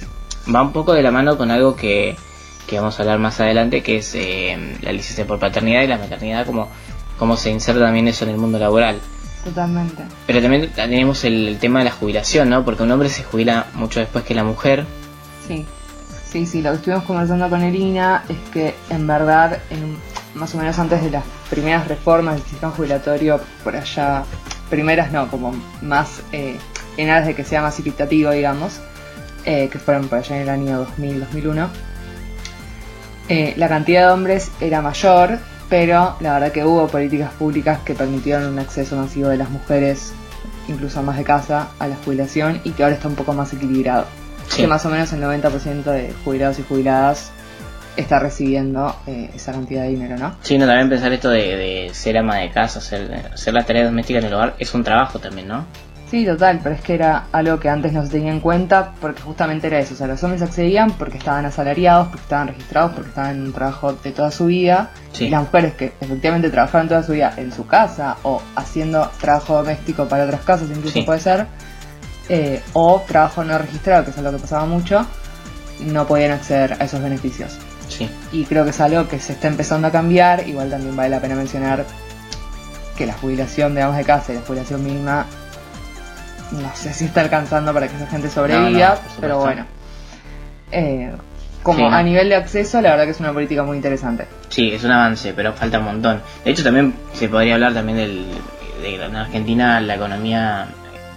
va 0.53 0.61
un 0.61 0.71
poco 0.71 0.93
de 0.93 1.01
la 1.01 1.11
mano 1.11 1.37
con 1.37 1.51
algo 1.51 1.75
que, 1.75 2.15
que 2.67 2.77
vamos 2.77 2.97
a 2.99 3.03
hablar 3.03 3.19
más 3.19 3.39
adelante, 3.39 3.81
que 3.81 3.97
es 3.97 4.15
eh, 4.15 4.77
la 4.81 4.91
licencia 4.91 5.25
por 5.25 5.39
paternidad 5.39 5.81
y 5.81 5.87
la 5.87 5.97
maternidad, 5.97 6.45
como, 6.45 6.69
cómo 7.17 7.37
se 7.37 7.49
inserta 7.49 7.81
también 7.85 8.07
eso 8.07 8.25
en 8.25 8.31
el 8.31 8.37
mundo 8.37 8.59
laboral. 8.59 8.99
Totalmente. 9.43 10.03
Pero 10.25 10.41
también 10.41 10.71
tenemos 10.73 11.23
el, 11.25 11.47
el 11.49 11.59
tema 11.59 11.79
de 11.79 11.85
la 11.85 11.91
jubilación, 11.91 12.49
¿no? 12.49 12.63
Porque 12.63 12.83
un 12.83 12.91
hombre 12.91 13.09
se 13.09 13.23
jubila 13.23 13.65
mucho 13.73 13.99
después 13.99 14.23
que 14.23 14.33
la 14.33 14.43
mujer. 14.43 14.85
Sí, 15.47 15.65
sí, 16.29 16.45
sí, 16.45 16.61
lo 16.61 16.71
que 16.71 16.77
estuvimos 16.77 17.03
conversando 17.03 17.49
con 17.49 17.61
Elina 17.61 18.23
es 18.29 18.37
que 18.51 18.73
en 18.89 19.05
verdad, 19.05 19.59
en- 19.69 19.97
más 20.35 20.55
o 20.55 20.57
menos 20.57 20.79
antes 20.79 21.03
de 21.03 21.11
las 21.11 21.23
primeras 21.49 21.87
reformas 21.87 22.35
del 22.35 22.43
sistema 22.45 22.71
jubilatorio, 22.71 23.39
por 23.63 23.75
allá, 23.75 24.23
primeras 24.69 25.11
no, 25.11 25.27
como 25.29 25.53
más 25.81 26.21
eh, 26.31 26.57
en 26.97 27.09
aras 27.09 27.27
de 27.27 27.35
que 27.35 27.43
sea 27.43 27.61
más 27.61 27.77
equitativo, 27.79 28.31
digamos, 28.31 28.79
eh, 29.45 29.67
que 29.69 29.77
fueron 29.77 30.07
por 30.07 30.19
allá 30.19 30.37
en 30.37 30.41
el 30.43 30.49
año 30.49 30.87
2000-2001, 30.97 31.67
eh, 33.29 33.53
la 33.57 33.67
cantidad 33.69 34.07
de 34.07 34.13
hombres 34.13 34.51
era 34.59 34.81
mayor, 34.81 35.39
pero 35.73 36.15
la 36.19 36.33
verdad 36.33 36.51
que 36.51 36.63
hubo 36.63 36.85
políticas 36.85 37.31
públicas 37.33 37.79
que 37.83 37.95
permitieron 37.95 38.45
un 38.45 38.59
acceso 38.59 38.95
masivo 38.95 39.29
de 39.29 39.37
las 39.37 39.49
mujeres, 39.49 40.13
incluso 40.67 41.01
más 41.01 41.17
de 41.17 41.23
casa, 41.23 41.69
a 41.79 41.87
la 41.87 41.95
jubilación 41.95 42.61
y 42.63 42.73
que 42.73 42.83
ahora 42.83 42.93
está 42.93 43.07
un 43.07 43.15
poco 43.15 43.33
más 43.33 43.51
equilibrado 43.53 44.05
Sí. 44.49 44.61
que 44.61 44.67
más 44.67 44.85
o 44.85 44.89
menos 44.89 45.11
el 45.13 45.21
90% 45.23 45.83
de 45.85 46.13
jubilados 46.23 46.59
y 46.59 46.61
jubiladas 46.61 47.31
está 47.97 48.19
recibiendo 48.19 48.95
eh, 49.07 49.31
esa 49.33 49.51
cantidad 49.53 49.81
de 49.81 49.89
dinero, 49.89 50.15
¿no? 50.15 50.35
Sí, 50.43 50.59
no, 50.59 50.67
también 50.67 50.89
pensar 50.89 51.11
esto 51.11 51.31
de, 51.31 51.39
de 51.57 51.89
ser 51.91 52.19
ama 52.19 52.35
de 52.37 52.51
casa, 52.51 52.77
hacer, 52.77 53.31
hacer 53.33 53.55
las 53.55 53.65
tareas 53.65 53.87
domésticas 53.87 54.21
en 54.21 54.27
el 54.27 54.33
hogar, 54.35 54.53
es 54.59 54.71
un 54.75 54.83
trabajo 54.83 55.17
también, 55.17 55.47
¿no? 55.47 55.65
Sí, 56.13 56.27
total, 56.27 56.59
pero 56.61 56.75
es 56.75 56.81
que 56.81 56.93
era 56.93 57.23
algo 57.31 57.59
que 57.59 57.69
antes 57.69 57.91
no 57.91 58.03
se 58.03 58.09
tenía 58.11 58.31
en 58.31 58.39
cuenta 58.39 58.91
porque 59.01 59.23
justamente 59.23 59.65
era 59.65 59.79
eso, 59.79 59.95
o 59.95 59.97
sea, 59.97 60.05
los 60.05 60.23
hombres 60.23 60.43
accedían 60.43 60.91
porque 60.91 61.17
estaban 61.17 61.43
asalariados, 61.47 62.09
porque 62.09 62.21
estaban 62.21 62.49
registrados, 62.49 62.91
porque 62.91 63.09
estaban 63.09 63.31
en 63.31 63.41
un 63.47 63.51
trabajo 63.53 63.93
de 63.93 64.11
toda 64.11 64.29
su 64.29 64.45
vida, 64.45 64.91
Sí. 65.11 65.25
y 65.25 65.29
las 65.31 65.41
mujeres 65.41 65.73
que 65.73 65.93
efectivamente 65.99 66.51
trabajaban 66.51 66.87
toda 66.87 67.01
su 67.01 67.13
vida 67.13 67.33
en 67.37 67.51
su 67.51 67.65
casa 67.65 68.17
o 68.21 68.43
haciendo 68.55 69.09
trabajo 69.19 69.55
doméstico 69.55 70.07
para 70.07 70.25
otras 70.25 70.41
casas, 70.41 70.69
incluso 70.69 70.93
Sí. 70.93 71.01
puede 71.01 71.19
ser, 71.19 71.47
eh, 72.29 72.61
o 72.73 73.01
trabajo 73.07 73.43
no 73.43 73.57
registrado, 73.57 74.05
que 74.05 74.11
es 74.11 74.17
algo 74.19 74.33
que 74.33 74.37
pasaba 74.37 74.65
mucho, 74.67 75.07
no 75.79 76.05
podían 76.05 76.29
acceder 76.33 76.73
a 76.79 76.83
esos 76.85 77.01
beneficios. 77.01 77.57
Sí. 77.89 78.07
y 78.31 78.45
creo 78.45 78.63
que 78.65 78.69
es 78.69 78.79
algo 78.81 79.07
que 79.07 79.19
se 79.19 79.33
está 79.33 79.47
empezando 79.47 79.87
a 79.87 79.91
cambiar. 79.91 80.47
Igual 80.47 80.69
también 80.69 80.95
vale 80.95 81.09
la 81.09 81.19
pena 81.19 81.33
mencionar 81.35 81.85
que 82.95 83.07
la 83.07 83.13
jubilación 83.13 83.73
de 83.73 83.81
amos 83.81 83.97
de 83.97 84.03
casa 84.03 84.31
y 84.31 84.35
la 84.35 84.41
jubilación 84.43 84.83
mínima 84.83 85.25
no 86.51 86.75
sé 86.75 86.93
si 86.93 87.05
está 87.05 87.21
alcanzando 87.21 87.73
para 87.73 87.87
que 87.87 87.95
esa 87.95 88.07
gente 88.07 88.29
sobreviva, 88.29 88.69
No, 88.69 88.95
no, 88.95 89.01
pero 89.19 89.39
bueno. 89.39 89.65
Eh, 90.71 91.11
como 91.61 91.77
Sí, 91.79 91.83
¿no? 91.85 91.95
a 91.95 92.03
nivel 92.03 92.29
de 92.29 92.35
acceso, 92.35 92.81
la 92.81 92.89
verdad 92.91 93.05
que 93.05 93.11
es 93.11 93.19
una 93.19 93.31
política 93.31 93.63
muy 93.63 93.77
interesante. 93.77 94.27
Sí, 94.49 94.71
es 94.73 94.83
un 94.83 94.91
avance, 94.91 95.33
pero 95.33 95.53
falta 95.53 95.79
un 95.79 95.85
montón. 95.85 96.21
De 96.43 96.51
hecho, 96.51 96.63
también 96.63 96.93
se 97.13 97.29
podría 97.29 97.53
hablar 97.55 97.73
también 97.73 97.97
del, 97.97 98.25
de 98.81 98.89
que 98.97 99.03
en 99.03 99.15
Argentina 99.15 99.79
la 99.79 99.95
economía, 99.95 100.67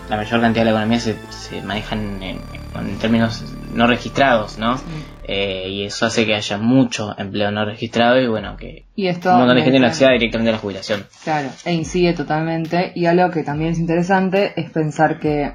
la 0.08 0.16
mayor 0.16 0.40
cantidad 0.40 0.64
de 0.64 0.70
la 0.70 0.76
economía 0.76 1.00
se, 1.00 1.16
se 1.30 1.60
maneja 1.62 1.96
en, 1.96 2.22
en- 2.22 2.40
en 2.78 2.98
términos 2.98 3.42
no 3.76 3.86
registrados, 3.86 4.58
¿no? 4.58 4.80
Eh, 5.28 5.68
y 5.68 5.84
eso 5.84 6.06
hace 6.06 6.24
que 6.24 6.34
haya 6.34 6.58
mucho 6.58 7.14
empleo 7.18 7.50
no 7.50 7.64
registrado 7.64 8.20
y 8.20 8.26
bueno, 8.26 8.56
que 8.56 8.84
Y 8.96 9.06
esto 9.08 9.30
un 9.32 9.38
montón 9.38 9.56
de 9.56 9.62
gente 9.62 9.78
no 9.80 9.86
acceda 9.86 10.12
directamente 10.12 10.50
a 10.50 10.52
la 10.54 10.58
jubilación. 10.58 11.06
Claro, 11.24 11.48
e 11.64 11.72
incide 11.72 12.12
totalmente. 12.14 12.92
Y 12.94 13.06
algo 13.06 13.30
que 13.30 13.42
también 13.42 13.72
es 13.72 13.78
interesante 13.78 14.52
es 14.58 14.70
pensar 14.70 15.18
que, 15.20 15.54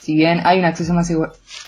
si 0.00 0.14
bien 0.14 0.40
hay 0.44 0.58
un 0.58 0.64
acceso 0.64 0.92
más 0.94 1.12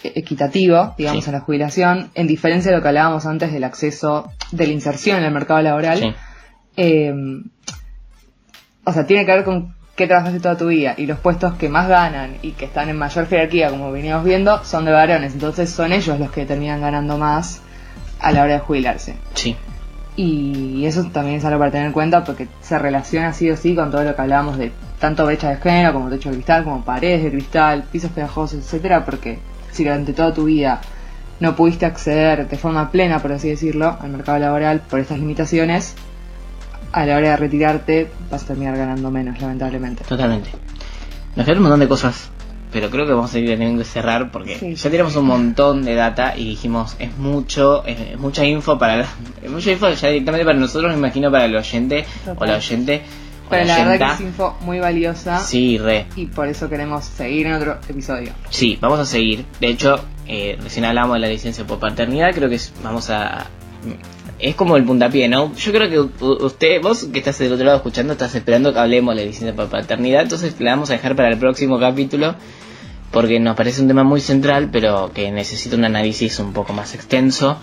equitativo, 0.03 0.95
digamos, 0.99 1.25
Sí. 1.25 1.31
a 1.31 1.33
la 1.35 1.41
jubilación, 1.41 2.11
en 2.15 2.27
diferencia 2.27 2.71
de 2.71 2.77
lo 2.79 2.83
que 2.83 2.89
hablábamos 2.89 3.27
antes 3.27 3.53
del 3.53 3.65
acceso, 3.65 4.33
de 4.53 4.67
la 4.67 4.73
inserción 4.73 5.19
en 5.19 5.25
el 5.25 5.33
mercado 5.33 5.61
laboral, 5.63 5.99
Sí, 5.99 6.13
eh, 6.77 7.13
o 8.87 8.93
sea, 8.93 9.07
tiene 9.07 9.25
que 9.25 9.33
ver 9.33 9.45
con 9.45 9.74
qué 9.97 10.07
trabajaste 10.07 10.41
toda 10.41 10.57
tu 10.57 10.69
vida. 10.69 10.95
Y 10.97 11.07
los 11.07 11.19
puestos 11.19 11.55
que 11.55 11.69
más 11.69 11.89
ganan 11.89 12.37
y 12.43 12.53
que 12.53 12.65
están 12.65 12.89
en 12.89 12.97
mayor 12.97 13.27
jerarquía, 13.27 13.71
como 13.71 13.93
veníamos 13.93 14.25
viendo, 14.25 14.65
son 14.65 14.85
de 14.85 14.93
varones. 14.93 15.35
Entonces 15.35 15.71
son 15.71 15.93
ellos 15.93 16.19
los 16.19 16.31
que 16.31 16.47
terminan 16.47 16.81
ganando 16.81 17.19
más 17.19 17.61
a 18.21 18.33
la 18.33 18.43
hora 18.43 18.55
de 18.55 18.59
jubilarse. 18.61 19.17
sí, 19.35 19.57
Y 20.17 20.85
eso 20.87 21.05
también 21.05 21.37
es 21.37 21.45
algo 21.45 21.59
para 21.59 21.71
tener 21.71 21.87
en 21.87 21.93
cuenta 21.93 22.25
porque 22.25 22.49
se 22.61 22.79
relaciona 22.79 23.33
sí 23.33 23.51
o 23.51 23.57
sí 23.57 23.75
con 23.75 23.91
todo 23.91 24.05
lo 24.05 24.15
que 24.15 24.23
hablábamos 24.23 24.59
de 24.59 24.73
tanto 24.99 25.27
brecha 25.27 25.51
de 25.51 25.57
género 25.57 25.93
como 25.93 26.09
techo 26.09 26.31
de 26.31 26.37
cristal, 26.37 26.65
como 26.65 26.85
paredes 26.85 27.25
de 27.25 27.31
cristal, 27.31 27.85
pisos 27.91 28.11
pegajosos, 28.11 28.61
etcétera, 28.61 29.05
porque 29.05 29.39
si 29.73 29.85
durante 29.85 30.13
toda 30.13 30.33
tu 30.33 30.45
vida 30.45 30.81
no 31.41 31.57
pudiste 31.57 31.85
acceder 31.85 32.49
de 32.49 32.57
forma 32.57 32.91
plena, 32.91 33.19
por 33.19 33.33
así 33.33 33.51
decirlo, 33.51 33.99
al 34.01 34.11
mercado 34.11 34.39
laboral 34.39 34.81
por 34.89 35.01
estas 35.01 35.19
limitaciones, 35.19 35.95
a 36.95 37.07
la 37.07 37.17
hora 37.17 37.31
de 37.31 37.37
retirarte 37.37 38.11
vas 38.31 38.45
a 38.45 38.47
terminar 38.47 38.77
ganando 38.77 39.11
menos, 39.11 39.41
lamentablemente. 39.41 40.05
totalmente. 40.05 40.51
Nos 41.37 41.45
quedan 41.45 41.59
un 41.59 41.65
montón 41.65 41.81
de 41.81 41.89
cosas, 41.89 42.31
pero 42.73 42.91
creo 42.91 43.07
que 43.07 43.13
vamos 43.13 43.35
a 43.35 43.39
ir 43.39 43.49
teniendo 43.49 43.83
que 43.83 43.89
cerrar 43.89 44.31
porque 44.31 44.57
Sí. 44.59 44.75
ya 44.77 44.91
tenemos 44.91 45.17
un 45.17 45.27
montón 45.27 45.83
de 45.85 45.95
data 45.97 46.37
y 46.37 46.45
dijimos, 46.51 46.95
es 47.01 47.17
mucho, 47.19 47.85
es, 47.85 47.99
es 48.01 48.19
mucha 48.19 48.45
info 48.45 48.79
para 48.79 48.97
la- 48.99 49.09
es 49.43 49.51
mucha 49.51 49.73
info 49.73 49.91
ya 49.91 50.09
directamente 50.09 50.45
para 50.45 50.59
nosotros, 50.59 50.93
me 50.93 50.99
imagino 50.99 51.31
para 51.31 51.47
el 51.47 51.57
oyente 51.57 52.05
o 52.37 52.45
la 52.45 52.57
oyente. 52.57 53.03
Pero 53.51 53.65
la 53.67 53.79
la 53.79 53.85
verdad 53.89 54.09
que 54.09 54.15
es 54.15 54.21
info 54.31 54.57
muy 54.63 54.79
valiosa 54.79 55.39
Sí, 55.41 55.77
re. 55.77 56.07
y 56.17 56.27
por 56.27 56.49
eso 56.49 56.69
queremos 56.71 57.05
seguir 57.05 57.47
en 57.47 57.53
otro 57.55 57.77
episodio. 57.89 58.33
Sí, 58.49 58.79
vamos 58.81 58.99
a 59.01 59.05
seguir. 59.05 59.45
De 59.61 59.67
hecho, 59.69 60.03
eh, 60.27 60.57
recién 60.63 60.87
hablamos 60.87 61.15
de 61.15 61.21
la 61.21 61.29
licencia 61.29 61.65
por 61.67 61.79
paternidad, 61.79 62.33
creo 62.33 62.49
que 62.49 62.55
es- 62.55 62.73
vamos 62.83 63.11
a... 63.11 63.47
Es 64.39 64.55
como 64.57 64.77
el 64.77 64.85
puntapié, 64.85 65.29
¿no? 65.29 65.55
Yo 65.55 65.73
creo 65.73 65.89
que 65.89 66.25
usted, 66.45 66.83
vos 66.83 67.05
que 67.13 67.21
estás 67.21 67.39
del 67.39 67.53
otro 67.53 67.65
lado 67.65 67.77
escuchando, 67.79 68.13
estás 68.15 68.35
esperando 68.35 68.73
que 68.73 68.79
hablemos 68.81 69.15
de 69.15 69.23
la 69.23 69.27
licencia 69.29 69.55
por 69.55 69.69
paternidad, 69.69 70.23
entonces 70.23 70.57
la 70.61 70.73
vamos 70.73 70.91
a 70.91 70.95
dejar 70.95 71.15
para 71.17 71.29
el 71.31 71.39
próximo 71.39 71.79
capítulo, 71.79 72.35
porque 73.13 73.39
nos 73.39 73.55
parece 73.57 73.81
un 73.81 73.87
tema 73.89 74.03
muy 74.03 74.21
central, 74.21 74.71
pero 74.73 75.13
que 75.15 75.31
necesita 75.31 75.77
un 75.77 75.85
análisis 75.85 76.39
un 76.41 76.53
poco 76.53 76.73
más 76.73 76.95
extenso. 76.95 77.57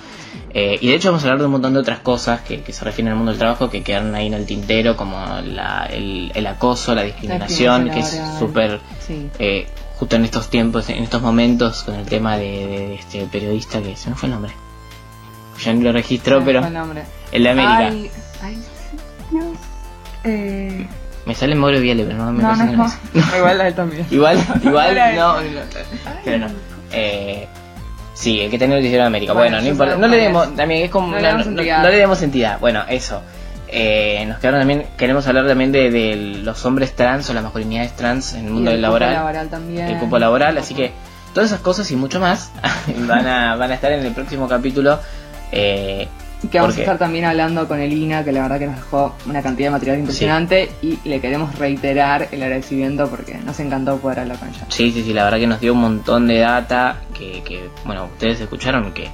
Eh, 0.53 0.77
y 0.79 0.87
de 0.87 0.95
hecho 0.95 1.09
vamos 1.09 1.23
a 1.23 1.27
hablar 1.27 1.39
de 1.39 1.45
un 1.45 1.51
montón 1.51 1.73
de 1.73 1.79
otras 1.81 1.99
cosas 1.99 2.39
que, 2.41 2.61
que 2.61 2.71
se 2.71 2.85
refieren 2.85 3.11
al 3.11 3.17
mundo 3.17 3.31
del 3.33 3.39
trabajo, 3.39 3.69
que 3.69 3.83
quedaron 3.83 4.15
ahí 4.15 4.27
en 4.27 4.33
el 4.33 4.45
tintero, 4.45 4.95
como 4.95 5.17
la- 5.45 5.87
el, 5.91 6.31
el 6.33 6.47
acoso, 6.47 6.95
la 6.95 7.03
discriminación, 7.03 7.89
que 7.89 7.99
es 7.99 8.21
súper. 8.39 8.79
Sí. 9.05 9.29
eh, 9.39 9.67
justo 9.97 10.15
en 10.15 10.23
estos 10.25 10.49
tiempos, 10.49 10.89
en 10.89 11.03
estos 11.03 11.21
momentos, 11.21 11.83
con 11.83 11.95
el 11.95 12.05
tema 12.05 12.37
de, 12.37 12.65
de 12.67 12.95
este 12.95 13.25
periodista 13.25 13.81
que 13.81 13.95
se 13.97 14.09
me 14.09 14.15
fue 14.15 14.27
el 14.27 14.33
nombre. 14.35 14.53
Ya 15.63 15.73
ni 15.73 15.81
lo 15.83 15.91
registró, 15.91 16.43
pero 16.43 16.61
el 17.31 17.43
de 17.43 17.49
América. 17.49 17.77
Ay, 17.77 18.11
ay, 18.43 18.57
Dios. 19.31 19.45
Eh, 20.23 20.87
Me 21.25 21.35
sale 21.35 21.55
Mauro 21.55 21.79
Viale, 21.79 22.03
pero 22.03 22.17
no 22.17 22.31
me 22.31 22.43
no, 22.43 22.55
no, 22.55 22.65
no. 22.65 22.87
Igual 23.37 23.57
la 23.57 23.63
de 23.65 23.71
también. 23.73 24.05
Igual, 24.11 24.37
igual, 24.63 24.97
él. 24.97 25.15
no, 25.17 25.41
no, 25.41 25.59
pero 26.23 26.37
no. 26.39 26.47
Eh, 26.91 27.47
sí, 28.13 28.41
el 28.41 28.49
que 28.51 28.57
tenía 28.59 28.75
el 28.75 28.81
noticiero 28.81 29.03
de 29.03 29.07
América. 29.07 29.33
Bueno, 29.33 29.57
Bueno, 29.57 29.63
no 29.63 29.71
importa. 29.71 29.95
No 29.97 30.07
le 30.07 30.17
demos, 30.17 30.55
también 30.55 30.83
es 30.85 30.89
como. 30.91 31.07
No 31.07 31.13
No, 31.13 31.19
le 31.21 31.27
demos 31.27 31.45
no- 31.47 31.51
entidad. 31.59 31.83
no 31.83 31.89
le 31.89 31.97
demos 31.97 32.21
entidad. 32.21 32.59
Bueno, 32.59 32.83
eso. 32.89 33.21
Eh, 33.73 34.25
nos 34.27 34.39
quedaron 34.39 34.59
también, 34.59 34.85
queremos 34.97 35.25
hablar 35.27 35.47
también 35.47 35.71
de, 35.71 35.89
de 35.89 36.15
los 36.43 36.65
hombres 36.65 36.93
trans 36.93 37.29
o 37.29 37.33
las 37.33 37.41
masculinidades 37.41 37.95
trans 37.95 38.33
en 38.33 38.47
el 38.47 38.51
mundo 38.51 38.69
Y 38.69 38.73
el 38.73 38.81
laboral. 38.81 39.09
cupo 39.11 39.19
laboral 39.21 39.49
también. 39.49 39.87
el 39.87 39.97
cupo 39.97 40.19
laboral, 40.19 40.57
así 40.57 40.73
que 40.75 40.91
todas 41.33 41.49
esas 41.51 41.61
cosas 41.61 41.89
y 41.89 41.95
mucho 41.95 42.19
más 42.19 42.51
van 43.07 43.25
a, 43.27 43.55
van 43.55 43.71
a 43.71 43.75
estar 43.75 43.93
en 43.93 44.05
el 44.05 44.11
próximo 44.13 44.49
capítulo. 44.49 44.99
Eh, 45.51 46.07
que 46.51 46.57
vamos 46.57 46.73
porque- 46.73 46.81
a 46.81 46.83
estar 46.85 46.97
también 46.97 47.25
hablando 47.25 47.67
con 47.67 47.79
el 47.79 47.93
INA, 47.93 48.23
que 48.23 48.31
la 48.31 48.41
verdad 48.41 48.57
que 48.57 48.65
nos 48.65 48.75
dejó 48.77 49.15
una 49.27 49.41
cantidad 49.43 49.67
de 49.67 49.71
material 49.71 49.99
impresionante 49.99 50.71
y 50.81 50.97
le 51.07 51.21
queremos 51.21 51.57
reiterar 51.59 52.29
el 52.31 52.41
agradecimiento 52.41 53.07
porque 53.09 53.35
nos 53.45 53.59
encantó 53.59 53.97
poder 53.97 54.21
hablar 54.21 54.37
con 54.39 54.49
ella. 54.49 54.65
sí, 54.69 54.91
sí, 54.91 55.03
sí, 55.03 55.13
la 55.13 55.23
verdad 55.25 55.37
que 55.37 55.45
nos 55.47 55.59
dio 55.59 55.73
un 55.73 55.81
montón 55.81 56.27
de 56.27 56.39
data 56.39 56.97
que, 57.17 57.43
que 57.43 57.69
bueno, 57.85 58.05
ustedes 58.05 58.41
escucharon 58.41 58.91
que 58.91 59.07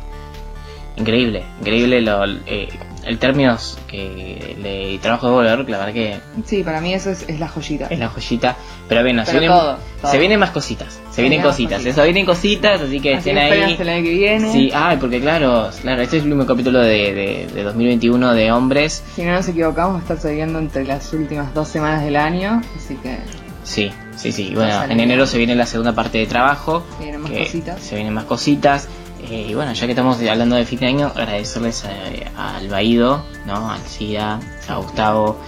increíble, 0.98 1.44
increíble 1.62 2.02
lo, 2.02 2.26
eh, 2.26 2.68
el 3.06 3.20
términos 3.20 3.78
que 3.88 4.56
de 4.62 5.00
trabajo 5.02 5.28
de 5.28 5.34
Goldberg, 5.34 5.70
la 5.70 5.78
verdad 5.78 5.94
que 5.94 6.20
Sí, 6.46 6.64
para 6.64 6.82
mí 6.82 6.94
eso 6.94 7.10
es, 7.12 7.24
es 7.30 7.40
la 7.40 7.48
joyita. 7.48 7.88
es 7.90 8.00
la 8.00 8.10
joyita, 8.10 8.58
pero 8.90 9.02
bueno, 9.02 9.24
se 9.26 9.32
Pero 9.32 9.40
vienen, 9.40 9.58
todo, 9.58 9.78
todo. 10.02 10.12
se 10.12 10.18
vienen 10.20 10.40
más 10.40 10.50
cositas, 10.52 11.00
se, 11.10 11.16
Se 11.16 11.22
vienen 11.22 11.42
cositas, 11.42 11.74
cositas. 11.78 11.94
eso 11.94 12.04
vienen 12.04 12.26
cositas, 12.26 12.82
así 12.82 13.00
que 13.00 13.12
Así 13.16 13.30
estén 13.30 13.38
ahí. 13.38 13.78
el 13.80 13.90
año 13.90 14.04
que 14.04 14.10
viene. 14.14 14.52
Sí, 14.52 14.72
ay, 14.74 14.98
porque 14.98 15.22
claro, 15.22 15.70
claro, 15.82 16.02
este 16.02 16.18
es 16.18 16.24
el 16.24 16.34
último 16.34 16.46
capítulo 16.48 16.80
de, 16.82 17.14
de, 17.14 17.48
de 17.54 17.64
2021 17.64 18.34
de 18.34 18.52
hombres. 18.52 19.04
Si 19.16 19.24
no 19.24 19.32
nos 19.32 19.48
equivocamos, 19.48 19.94
va 19.96 20.00
a 20.00 20.02
estar 20.02 20.20
saliendo 20.20 20.60
entre 20.60 20.84
las 20.84 21.14
últimas 21.14 21.54
dos 21.54 21.68
semanas 21.70 22.04
del 22.04 22.18
año, 22.18 22.62
así 22.76 22.96
que 22.96 23.18
Sí, 23.64 23.92
sí, 24.16 24.32
sí. 24.32 24.52
Bueno, 24.56 24.84
en 24.84 25.00
enero 25.00 25.26
se 25.26 25.38
viene 25.38 25.54
la 25.56 25.66
segunda 25.66 25.94
parte 25.94 26.18
de 26.18 26.26
trabajo. 26.26 26.86
se 26.98 27.04
vienen 27.04 27.22
más 27.22 27.32
cositas. 27.32 27.80
Se 27.82 27.96
vienen 27.96 28.14
más 28.14 28.24
cositas. 28.26 28.88
Eh, 29.24 29.48
y 29.50 29.54
bueno, 29.56 29.74
ya 29.74 29.86
que 29.86 29.92
estamos 29.94 30.18
hablando 30.20 30.56
de 30.56 30.66
fin 30.66 30.80
de 30.80 30.88
año, 30.88 31.08
agradecerles 31.08 31.86
a- 32.36 32.58
al 32.58 32.70
Baído, 32.70 33.24
¿no? 33.46 33.72
Al 33.72 33.82
SIDA, 33.82 34.40
a 34.68 34.76
Gustavo, 34.78 35.40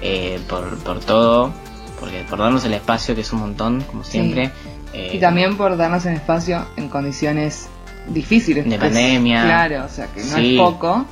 eh, 0.00 0.40
por, 0.48 0.78
por 0.78 1.00
todo, 1.00 1.52
porque 1.98 2.24
por 2.28 2.38
darnos 2.38 2.64
el 2.64 2.72
espacio, 2.74 3.14
que 3.14 3.20
es 3.20 3.32
un 3.32 3.40
montón, 3.40 3.82
como 3.82 4.04
siempre. 4.04 4.50
Eh, 4.92 5.12
Y 5.14 5.18
también 5.20 5.56
por 5.56 5.76
darnos 5.76 6.04
un 6.06 6.12
espacio 6.14 6.66
en 6.76 6.88
condiciones 6.88 7.68
difíciles. 8.08 8.64
De 8.64 8.70
pues, 8.78 8.80
pandemia. 8.90 9.44
Claro, 9.44 9.84
o 9.84 9.88
sea 9.88 10.06
que 10.08 10.20
no 10.24 10.36
Sí. 10.36 10.54
es 10.56 10.60
poco. 10.60 11.04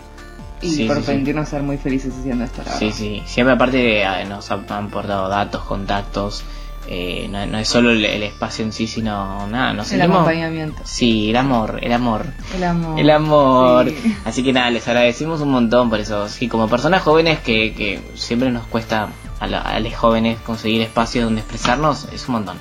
Y 0.60 0.70
Sí, 0.74 0.84
por 0.88 1.00
permitirnos 1.04 1.48
ser 1.48 1.62
muy 1.62 1.76
felices 1.76 2.12
haciendo 2.18 2.42
esto, 2.44 2.62
la 2.66 2.72
Sí, 2.72 2.90
sí. 2.90 3.22
Siempre 3.26 3.54
aparte 3.54 4.02
eh, 4.02 4.24
nos 4.28 4.50
han 4.50 4.64
han 4.70 4.86
aportado 4.86 5.28
datos, 5.28 5.62
contactos. 5.62 6.42
Eh, 6.90 7.28
no, 7.30 7.44
no 7.46 7.58
es 7.58 7.68
solo 7.68 7.90
el, 7.90 8.04
el 8.04 8.22
espacio 8.22 8.64
en 8.64 8.72
sí, 8.72 8.86
sino 8.86 9.46
nada. 9.48 9.72
Nos 9.74 9.86
El 9.92 9.98
sentimos... 9.98 10.16
acompañamiento. 10.18 10.80
Sí, 10.84 11.30
el 11.30 11.36
amor, 11.36 11.78
el 11.82 11.92
amor. 11.92 12.26
El 12.56 12.64
amor. 12.64 12.98
El 12.98 13.10
amor. 13.10 13.88
Sí. 13.90 14.16
Así 14.24 14.42
que 14.42 14.52
nada, 14.52 14.70
les 14.70 14.86
agradecemos 14.88 15.40
un 15.40 15.50
montón 15.50 15.90
por 15.90 16.00
eso. 16.00 16.28
Sí, 16.28 16.48
como 16.48 16.68
personas 16.68 17.02
jóvenes 17.02 17.40
que, 17.40 17.74
que 17.74 18.00
siempre 18.14 18.50
nos 18.50 18.66
cuesta 18.66 19.08
a, 19.40 19.46
la- 19.46 19.60
a 19.60 19.78
los 19.80 19.94
jóvenes 19.94 20.38
conseguir 20.40 20.80
espacios 20.82 21.24
donde 21.26 21.40
expresarnos, 21.42 22.08
es 22.12 22.26
un 22.28 22.34
montón. 22.36 22.56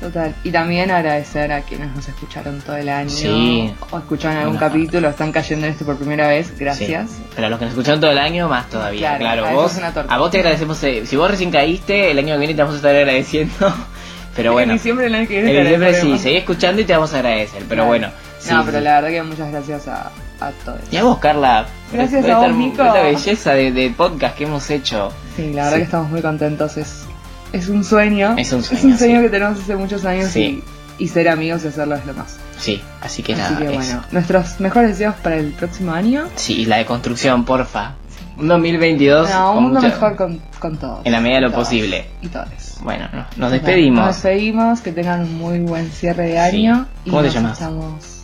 Total. 0.00 0.34
Y 0.44 0.50
también 0.50 0.90
agradecer 0.90 1.52
a 1.52 1.60
quienes 1.60 1.94
nos 1.94 2.08
escucharon 2.08 2.60
todo 2.62 2.76
el 2.76 2.88
año. 2.88 3.10
Sí. 3.10 3.72
O 3.90 3.98
escucharon 3.98 4.38
algún 4.38 4.56
Ajá. 4.56 4.68
capítulo, 4.68 5.08
están 5.10 5.30
cayendo 5.30 5.66
en 5.66 5.72
este 5.72 5.84
por 5.84 5.96
primera 5.96 6.26
vez. 6.26 6.58
Gracias. 6.58 7.10
Sí. 7.10 7.22
Pero 7.34 7.46
a 7.46 7.50
los 7.50 7.58
que 7.58 7.66
nos 7.66 7.72
escucharon 7.74 8.00
todo 8.00 8.10
el 8.10 8.18
año, 8.18 8.48
más 8.48 8.68
todavía. 8.70 9.18
Claro, 9.18 9.42
Claro, 9.42 9.46
a 9.46 9.52
vos, 9.62 9.78
a 10.08 10.18
vos 10.18 10.30
te 10.30 10.38
agradecemos. 10.38 10.82
eh, 10.84 11.04
si 11.06 11.16
vos 11.16 11.30
recién 11.30 11.50
caíste, 11.50 12.10
el 12.10 12.18
año 12.18 12.32
que 12.34 12.38
viene 12.38 12.54
te 12.54 12.60
vamos 12.62 12.74
a 12.74 12.78
estar 12.78 12.94
agradeciendo. 12.96 13.52
Pero 14.36 14.52
bueno, 14.52 14.72
En 14.72 14.78
diciembre 14.78 15.04
del 15.06 15.14
año 15.16 15.28
que 15.28 15.38
en 15.40 15.44
viene. 15.44 15.58
te 15.58 15.62
diciembre 15.64 15.94
sí, 16.00 16.18
seguí 16.18 16.36
escuchando 16.36 16.80
y 16.80 16.84
te 16.84 16.92
vamos 16.94 17.12
a 17.12 17.16
agradecer. 17.18 17.58
Pero 17.68 17.82
Claro. 17.82 17.86
bueno. 17.88 18.08
sí, 18.38 18.54
no, 18.54 18.64
pero 18.64 18.78
sí. 18.78 18.84
la 18.84 18.94
verdad 19.00 19.08
que 19.10 19.22
muchas 19.24 19.50
gracias 19.50 19.88
a, 19.88 20.10
a 20.40 20.50
todos. 20.64 20.80
Y 20.90 20.96
a 20.96 21.02
vos, 21.02 21.18
Carla. 21.18 21.66
Gracias 21.92 22.22
por 22.22 22.30
a 22.30 22.36
vos, 22.38 22.46
esta- 22.46 22.56
Nico. 22.56 22.76
por 22.76 22.86
Esta 22.86 23.02
belleza 23.02 23.52
de, 23.54 23.72
de 23.72 23.90
podcast 23.90 24.36
que 24.38 24.44
hemos 24.44 24.70
hecho. 24.70 25.12
Sí, 25.36 25.52
la 25.52 25.64
verdad 25.64 25.76
que 25.78 25.82
estamos 25.82 26.10
muy 26.10 26.22
contentos. 26.22 26.76
Es, 26.76 27.04
es 27.52 27.68
un 27.68 27.84
sueño. 27.84 28.34
Es 28.38 28.52
un 28.52 28.62
sueño, 28.62 28.96
sí. 28.96 29.06
que 29.22 29.28
tenemos 29.28 29.58
hace 29.60 29.76
muchos 29.76 30.04
años 30.04 30.30
Sí. 30.30 30.62
y, 30.98 31.04
y 31.04 31.08
ser 31.08 31.28
amigos 31.28 31.64
y 31.64 31.68
hacerlo 31.68 31.96
es 31.96 32.06
lo 32.06 32.14
más. 32.14 32.36
Sí, 32.58 32.80
así 33.00 33.22
que 33.22 33.32
Así 33.34 33.40
nada. 33.54 33.58
que 33.58 33.64
eso. 33.66 33.74
bueno, 33.76 34.02
nuestros 34.12 34.60
mejores 34.60 34.90
deseos 34.90 35.14
para 35.16 35.36
el 35.36 35.52
próximo 35.52 35.92
año. 35.92 36.24
Sí, 36.36 36.60
y 36.62 36.64
la 36.66 36.76
de 36.76 36.84
construcción, 36.86 37.44
porfa. 37.44 37.94
Un 38.36 38.48
2022. 38.48 39.28
No, 39.30 39.52
un 39.54 39.62
mundo 39.64 39.80
mejor 39.82 40.16
con, 40.16 40.40
con 40.58 40.76
todos. 40.78 41.00
En 41.04 41.12
la 41.12 41.20
medida 41.20 41.36
de 41.36 41.40
lo 41.42 41.50
todos. 41.52 41.64
posible. 41.68 42.06
Y 42.22 42.28
todos. 42.28 42.46
Bueno, 42.82 43.08
no- 43.12 43.26
nos 43.36 43.50
despedimos. 43.52 44.04
Nos 44.06 44.14
despedimos, 44.22 44.80
que 44.80 44.92
tengan 44.92 45.20
un 45.22 45.38
muy 45.38 45.58
buen 45.60 45.90
cierre 45.90 46.26
de 46.28 46.38
año. 46.38 46.86
y 47.04 47.10
¿Cómo 47.10 47.20
te 47.22 47.26
nos 47.28 47.34
llamas? 47.34 47.52
escuchamos- 47.60 48.16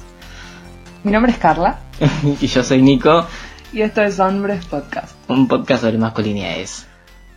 Mi 1.04 1.12
nombre 1.12 1.32
es 1.32 1.38
Carla 1.38 1.78
y 2.40 2.46
yo 2.46 2.62
soy 2.64 2.82
Nico, 2.82 3.26
y 3.72 3.82
esto 3.82 4.02
es 4.02 4.18
Hombres 4.18 4.64
Podcast. 4.66 5.12
un 5.28 5.46
podcast 5.48 5.82
sobre 5.82 5.98
masculinidades. 5.98 6.86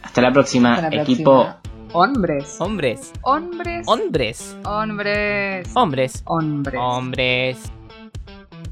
Hasta 0.02 0.22
la 0.22 0.32
próxima, 0.32 0.76
Hasta 0.76 0.90
la 0.90 1.02
equipo 1.02 1.44
próxima. 1.44 1.59
Hombres. 1.94 2.58
Hombres. 2.60 3.12
Hombres. 3.24 3.88
Hombres. 3.88 4.56
Hombres. 4.64 5.72
Hombres. 5.74 6.22
Hombres. 6.26 6.76
Hombres. 6.78 7.72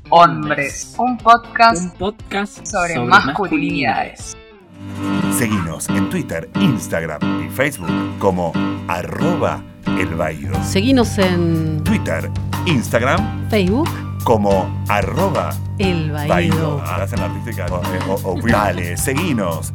Hombres. 0.09 0.95
Un 0.99 1.17
podcast 1.17 1.81
Un 1.81 1.91
podcast 1.97 2.65
sobre, 2.65 2.99
masculinidades. 2.99 4.37
Seguinos 5.37 5.89
en 5.89 6.09
Twitter, 6.09 6.49
Instagram 6.59 7.45
y 7.45 7.49
Facebook 7.49 7.89
como 8.19 8.53
arroba 8.87 9.63
el 9.85 10.13
Baído. 10.15 10.53
Seguinos 10.63 11.17
en 11.17 11.83
Twitter, 11.83 12.29
Instagram 12.67 13.49
Facebook, 13.49 13.89
como 14.23 14.83
arroba 14.89 15.49
El 15.79 16.11
Baído. 16.11 16.29
Baído. 16.29 16.81
Hacen 16.83 17.19
la 17.19 17.25
artística. 17.25 17.65
O- 17.71 18.13
o- 18.13 18.33
o- 18.33 18.41
Dale, 18.47 18.95
seguinos. 18.95 19.73